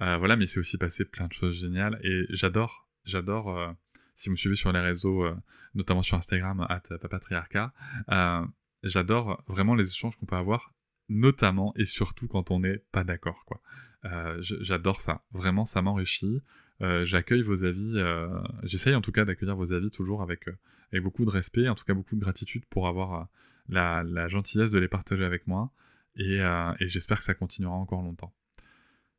Euh, 0.00 0.16
voilà, 0.16 0.36
mais 0.36 0.46
c'est 0.46 0.60
aussi 0.60 0.78
passé 0.78 1.04
plein 1.04 1.26
de 1.26 1.32
choses 1.32 1.60
géniales 1.60 1.98
et 2.04 2.26
j'adore, 2.30 2.88
j'adore. 3.04 3.56
euh, 3.58 3.72
si 4.16 4.28
vous 4.28 4.32
me 4.32 4.36
suivez 4.36 4.54
sur 4.54 4.72
les 4.72 4.80
réseaux, 4.80 5.24
euh, 5.24 5.34
notamment 5.74 6.02
sur 6.02 6.16
Instagram, 6.16 6.66
at 6.68 6.82
papatriarcat, 6.98 7.72
euh, 8.10 8.46
j'adore 8.82 9.42
vraiment 9.48 9.74
les 9.74 9.90
échanges 9.90 10.16
qu'on 10.16 10.26
peut 10.26 10.36
avoir, 10.36 10.72
notamment 11.08 11.72
et 11.76 11.84
surtout 11.84 12.28
quand 12.28 12.50
on 12.50 12.60
n'est 12.60 12.78
pas 12.92 13.04
d'accord, 13.04 13.44
quoi. 13.44 13.60
Euh, 14.04 14.36
j'adore 14.40 15.00
ça, 15.00 15.24
vraiment, 15.32 15.64
ça 15.64 15.80
m'enrichit. 15.82 16.42
Euh, 16.84 17.06
J'accueille 17.06 17.42
vos 17.42 17.64
avis, 17.64 17.94
euh, 17.96 18.28
j'essaye 18.62 18.94
en 18.94 19.00
tout 19.00 19.12
cas 19.12 19.24
d'accueillir 19.24 19.56
vos 19.56 19.72
avis 19.72 19.90
toujours 19.90 20.22
avec, 20.22 20.48
euh, 20.48 20.56
avec 20.92 21.02
beaucoup 21.02 21.24
de 21.24 21.30
respect, 21.30 21.68
en 21.68 21.74
tout 21.74 21.84
cas 21.84 21.94
beaucoup 21.94 22.14
de 22.14 22.20
gratitude 22.20 22.64
pour 22.66 22.88
avoir 22.88 23.28
la, 23.68 24.28
gentillesse 24.28 24.70
de 24.70 24.78
les 24.78 24.88
partager 24.88 25.24
avec 25.24 25.46
moi 25.46 25.70
et, 26.16 26.38
et 26.38 26.86
j'espère 26.86 27.18
que 27.18 27.24
ça 27.24 27.34
continuera 27.34 27.74
encore 27.74 28.02
longtemps. 28.02 28.32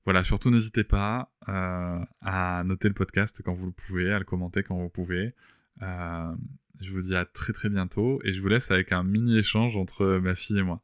Voilà, 0.06 0.24
surtout 0.24 0.52
n'hésitez 0.52 0.84
pas 0.84 1.32
à 1.48 2.64
noter 2.64 2.88
le 2.88 2.94
podcast 2.94 3.42
quand 3.44 3.54
vous 3.54 3.66
le 3.66 3.72
pouvez, 3.72 4.14
à 4.14 4.20
le 4.20 4.26
commenter 4.26 4.62
quand 4.62 4.78
vous 4.78 4.90
pouvez. 4.90 5.34
Je 5.82 6.92
vous 6.92 7.02
dis 7.02 7.16
à 7.16 7.26
très 7.26 7.54
très 7.54 7.70
bientôt 7.70 8.22
et 8.24 8.34
je 8.34 8.42
vous 8.42 8.48
laisse 8.48 8.70
avec 8.70 8.92
un 8.92 9.04
mini 9.04 9.38
échange 9.38 9.76
entre 9.76 10.20
ma 10.20 10.36
fille 10.36 10.60
et 10.60 10.64
moi. 10.64 10.82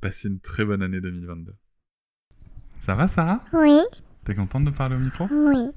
Passez 0.00 0.28
une 0.28 0.40
très 0.40 0.64
bonne 0.64 0.82
année 0.82 1.00
2022. 1.00 1.54
Ça 2.80 2.94
va 2.94 3.06
Sarah? 3.08 3.44
Oui, 3.52 3.82
T'es 4.28 4.34
contente 4.34 4.64
de 4.66 4.70
parler 4.70 4.94
au 4.94 4.98
micro 4.98 5.26
oui. 5.30 5.70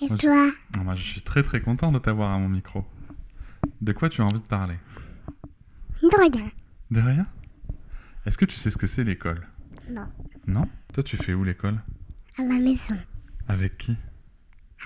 Et 0.00 0.08
Moi, 0.08 0.16
je- 0.20 0.26
toi 0.26 0.50
Ah, 0.76 0.82
Moi 0.82 0.96
je 0.96 1.02
suis 1.04 1.22
très 1.22 1.44
très 1.44 1.60
content 1.60 1.92
de 1.92 2.00
t'avoir 2.00 2.32
à 2.32 2.38
mon 2.38 2.48
micro. 2.48 2.84
De 3.80 3.92
quoi 3.92 4.08
tu 4.08 4.22
as 4.22 4.24
envie 4.24 4.40
de 4.40 4.46
parler 4.48 4.74
De 6.02 6.16
rien. 6.20 6.50
De 6.90 7.00
rien 7.00 7.28
Est-ce 8.26 8.36
que 8.36 8.44
tu 8.44 8.56
sais 8.56 8.72
ce 8.72 8.76
que 8.76 8.88
c'est 8.88 9.04
l'école 9.04 9.46
Non. 9.88 10.08
Non 10.48 10.68
Toi 10.92 11.04
tu 11.04 11.16
fais 11.16 11.32
où 11.32 11.44
l'école 11.44 11.80
À 12.38 12.42
la 12.42 12.58
maison. 12.58 12.98
Avec 13.46 13.78
qui 13.78 13.96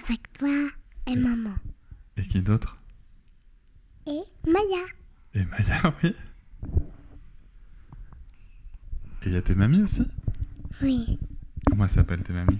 Avec 0.04 0.30
toi 0.34 0.68
et 1.06 1.16
maman. 1.16 1.54
Et 2.18 2.22
qui 2.28 2.42
d'autre 2.42 2.76
Et 4.06 4.20
Maya. 4.46 4.84
Et 5.32 5.44
Maya, 5.46 5.94
oui. 6.04 6.14
Et 9.22 9.30
y 9.30 9.36
a 9.36 9.40
tes 9.42 9.54
mamies 9.54 9.80
aussi 9.82 10.02
Oui. 10.82 11.18
Comment 11.76 11.88
elles 11.88 11.94
s'appellent 11.94 12.22
tes 12.22 12.32
mamies 12.32 12.58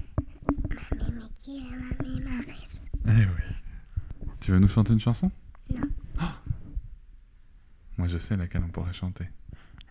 Mamie 0.68 1.12
Mickey 1.12 1.57
et 1.57 1.70
Mamie 1.74 2.20
Maris. 2.20 2.87
Eh 3.07 3.11
oui. 3.24 4.26
Tu 4.42 4.50
veux 4.50 4.59
nous 4.59 4.68
chanter 4.68 4.92
une 4.92 5.00
chanson? 5.00 5.31
Non. 5.70 5.88
Oh 6.20 6.24
Moi 7.96 8.09
je 8.09 8.18
sais 8.18 8.37
laquelle 8.37 8.62
on 8.62 8.68
pourrait 8.68 8.92
chanter. 8.92 9.26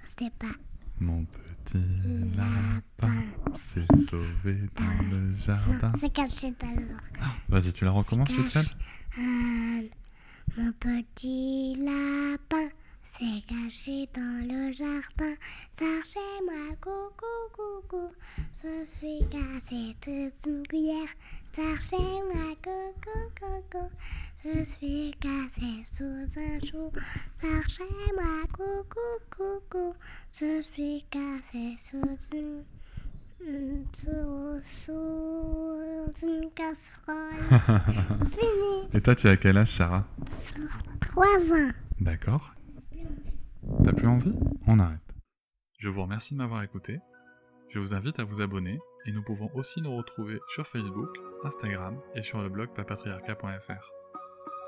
Je 0.03 0.25
sais 0.25 0.31
pas. 0.37 0.51
Mon 0.99 1.25
petit 1.25 2.35
lapin 2.37 3.23
s'est 3.55 3.87
sauvé 4.11 4.59
dans 4.75 5.09
le 5.11 5.33
jardin. 5.37 5.91
C'est 5.99 6.13
caché 6.13 6.53
dans 6.61 6.75
le 6.75 6.85
Vas-y, 7.49 7.73
tu 7.73 7.83
la 7.83 7.89
recommences 7.89 8.29
toute 8.29 8.49
seule 8.49 8.63
Euh, 9.17 9.81
mon 10.55 10.71
petit 10.73 11.77
lapin 11.83 12.69
s'est 13.05 13.43
caché 13.47 14.05
dans 14.13 14.47
le 14.47 14.73
jardin. 14.73 15.35
Cherchez-moi, 15.77 16.75
coucou, 16.81 17.35
coucou. 17.53 18.09
Je 18.63 18.85
suis 18.97 19.19
cassé 19.29 19.95
toute 20.01 20.45
une 20.47 20.67
cuillère. 20.67 21.09
Cherchez-moi, 21.55 22.55
coucou, 22.63 23.19
coucou. 23.39 23.89
Je 24.43 24.63
suis 24.65 25.15
cassé 25.19 25.85
sous 25.95 26.39
un 26.39 26.59
chou. 26.59 26.91
Cherchez-moi, 27.39 28.43
coucou, 28.51 28.99
coucou. 29.29 29.93
Je 30.33 30.61
suis 30.73 31.05
cassé 31.09 31.75
sous 31.77 32.35
une. 32.35 32.63
Sous, 33.93 34.59
sous 34.63 36.13
une 36.23 36.49
casserole. 36.55 37.43
Fini. 38.31 38.89
Et 38.93 39.01
toi, 39.01 39.13
tu 39.15 39.27
as 39.27 39.37
quel 39.37 39.57
âge, 39.57 39.77
Sarah? 39.77 40.03
Trois 41.01 41.51
ans. 41.51 41.71
D'accord. 41.99 42.55
T'as 43.83 43.93
plus 43.93 44.07
envie? 44.07 44.33
On 44.67 44.79
arrête. 44.79 44.99
Je 45.79 45.89
vous 45.89 46.01
remercie 46.01 46.33
de 46.33 46.39
m'avoir 46.39 46.63
écouté. 46.63 46.99
Je 47.69 47.79
vous 47.79 47.93
invite 47.93 48.19
à 48.19 48.23
vous 48.23 48.41
abonner 48.41 48.79
et 49.05 49.11
nous 49.11 49.23
pouvons 49.23 49.49
aussi 49.53 49.81
nous 49.81 49.95
retrouver 49.95 50.39
sur 50.53 50.67
Facebook, 50.67 51.09
Instagram 51.43 51.99
et 52.15 52.23
sur 52.23 52.41
le 52.41 52.49
blog 52.49 52.69
papatriarca.fr. 52.75 53.91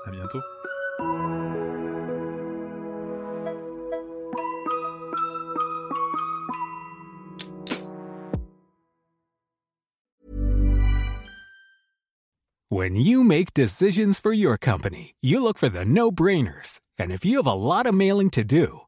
À 0.06 0.10
bientôt. 0.10 0.40
When 12.70 12.96
you 12.96 13.24
make 13.24 13.54
decisions 13.54 14.20
for 14.20 14.32
your 14.32 14.56
company, 14.58 15.14
you 15.20 15.42
look 15.42 15.58
for 15.58 15.68
the 15.68 15.84
no-brainers. 15.84 16.80
And 16.98 17.10
if 17.10 17.24
you 17.24 17.38
have 17.38 17.46
a 17.46 17.54
lot 17.54 17.86
of 17.86 17.94
mailing 17.94 18.30
to 18.30 18.44
do, 18.44 18.82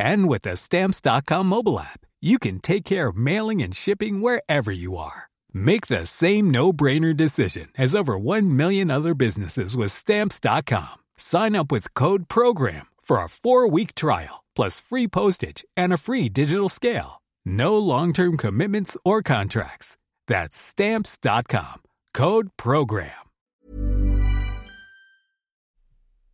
And 0.00 0.28
with 0.30 0.42
the 0.42 0.56
stamps.com 0.56 1.46
mobile 1.46 1.78
app, 1.78 2.00
you 2.20 2.38
can 2.38 2.58
take 2.58 2.84
care 2.84 3.08
of 3.08 3.16
mailing 3.16 3.62
and 3.62 3.76
shipping 3.76 4.22
wherever 4.22 4.72
you 4.72 4.96
are. 4.96 5.28
Make 5.52 5.88
the 5.88 6.06
same 6.06 6.50
no-brainer 6.50 7.14
decision 7.14 7.68
as 7.76 7.94
over 7.94 8.18
1 8.18 8.56
million 8.56 8.90
other 8.90 9.14
businesses 9.14 9.76
with 9.76 9.92
stamps.com. 9.92 10.96
Sign 11.16 11.54
up 11.54 11.70
with 11.70 11.92
code 11.94 12.28
program 12.28 12.86
for 13.02 13.18
a 13.18 13.26
4-week 13.26 13.94
trial 13.94 14.42
plus 14.54 14.80
free 14.80 15.06
postage 15.06 15.64
and 15.76 15.92
a 15.92 15.98
free 15.98 16.28
digital 16.28 16.68
scale. 16.68 17.20
No 17.44 17.78
long-term 17.78 18.38
commitments 18.38 18.96
or 19.04 19.22
contracts. 19.22 19.96
That's 20.26 20.56
stamps.com. 20.56 21.82
Code 22.14 22.48
program. 22.56 23.12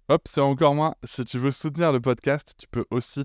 Hop, 0.09 0.29
c'est 0.29 0.41
encore 0.41 0.75
moins. 0.77 0.95
Si 1.05 1.25
tu 1.25 1.39
veux 1.39 1.51
soutenir 1.51 1.93
le 1.93 1.99
podcast, 1.99 2.55
tu 2.57 2.69
peux 2.71 2.85
aussi 2.93 3.25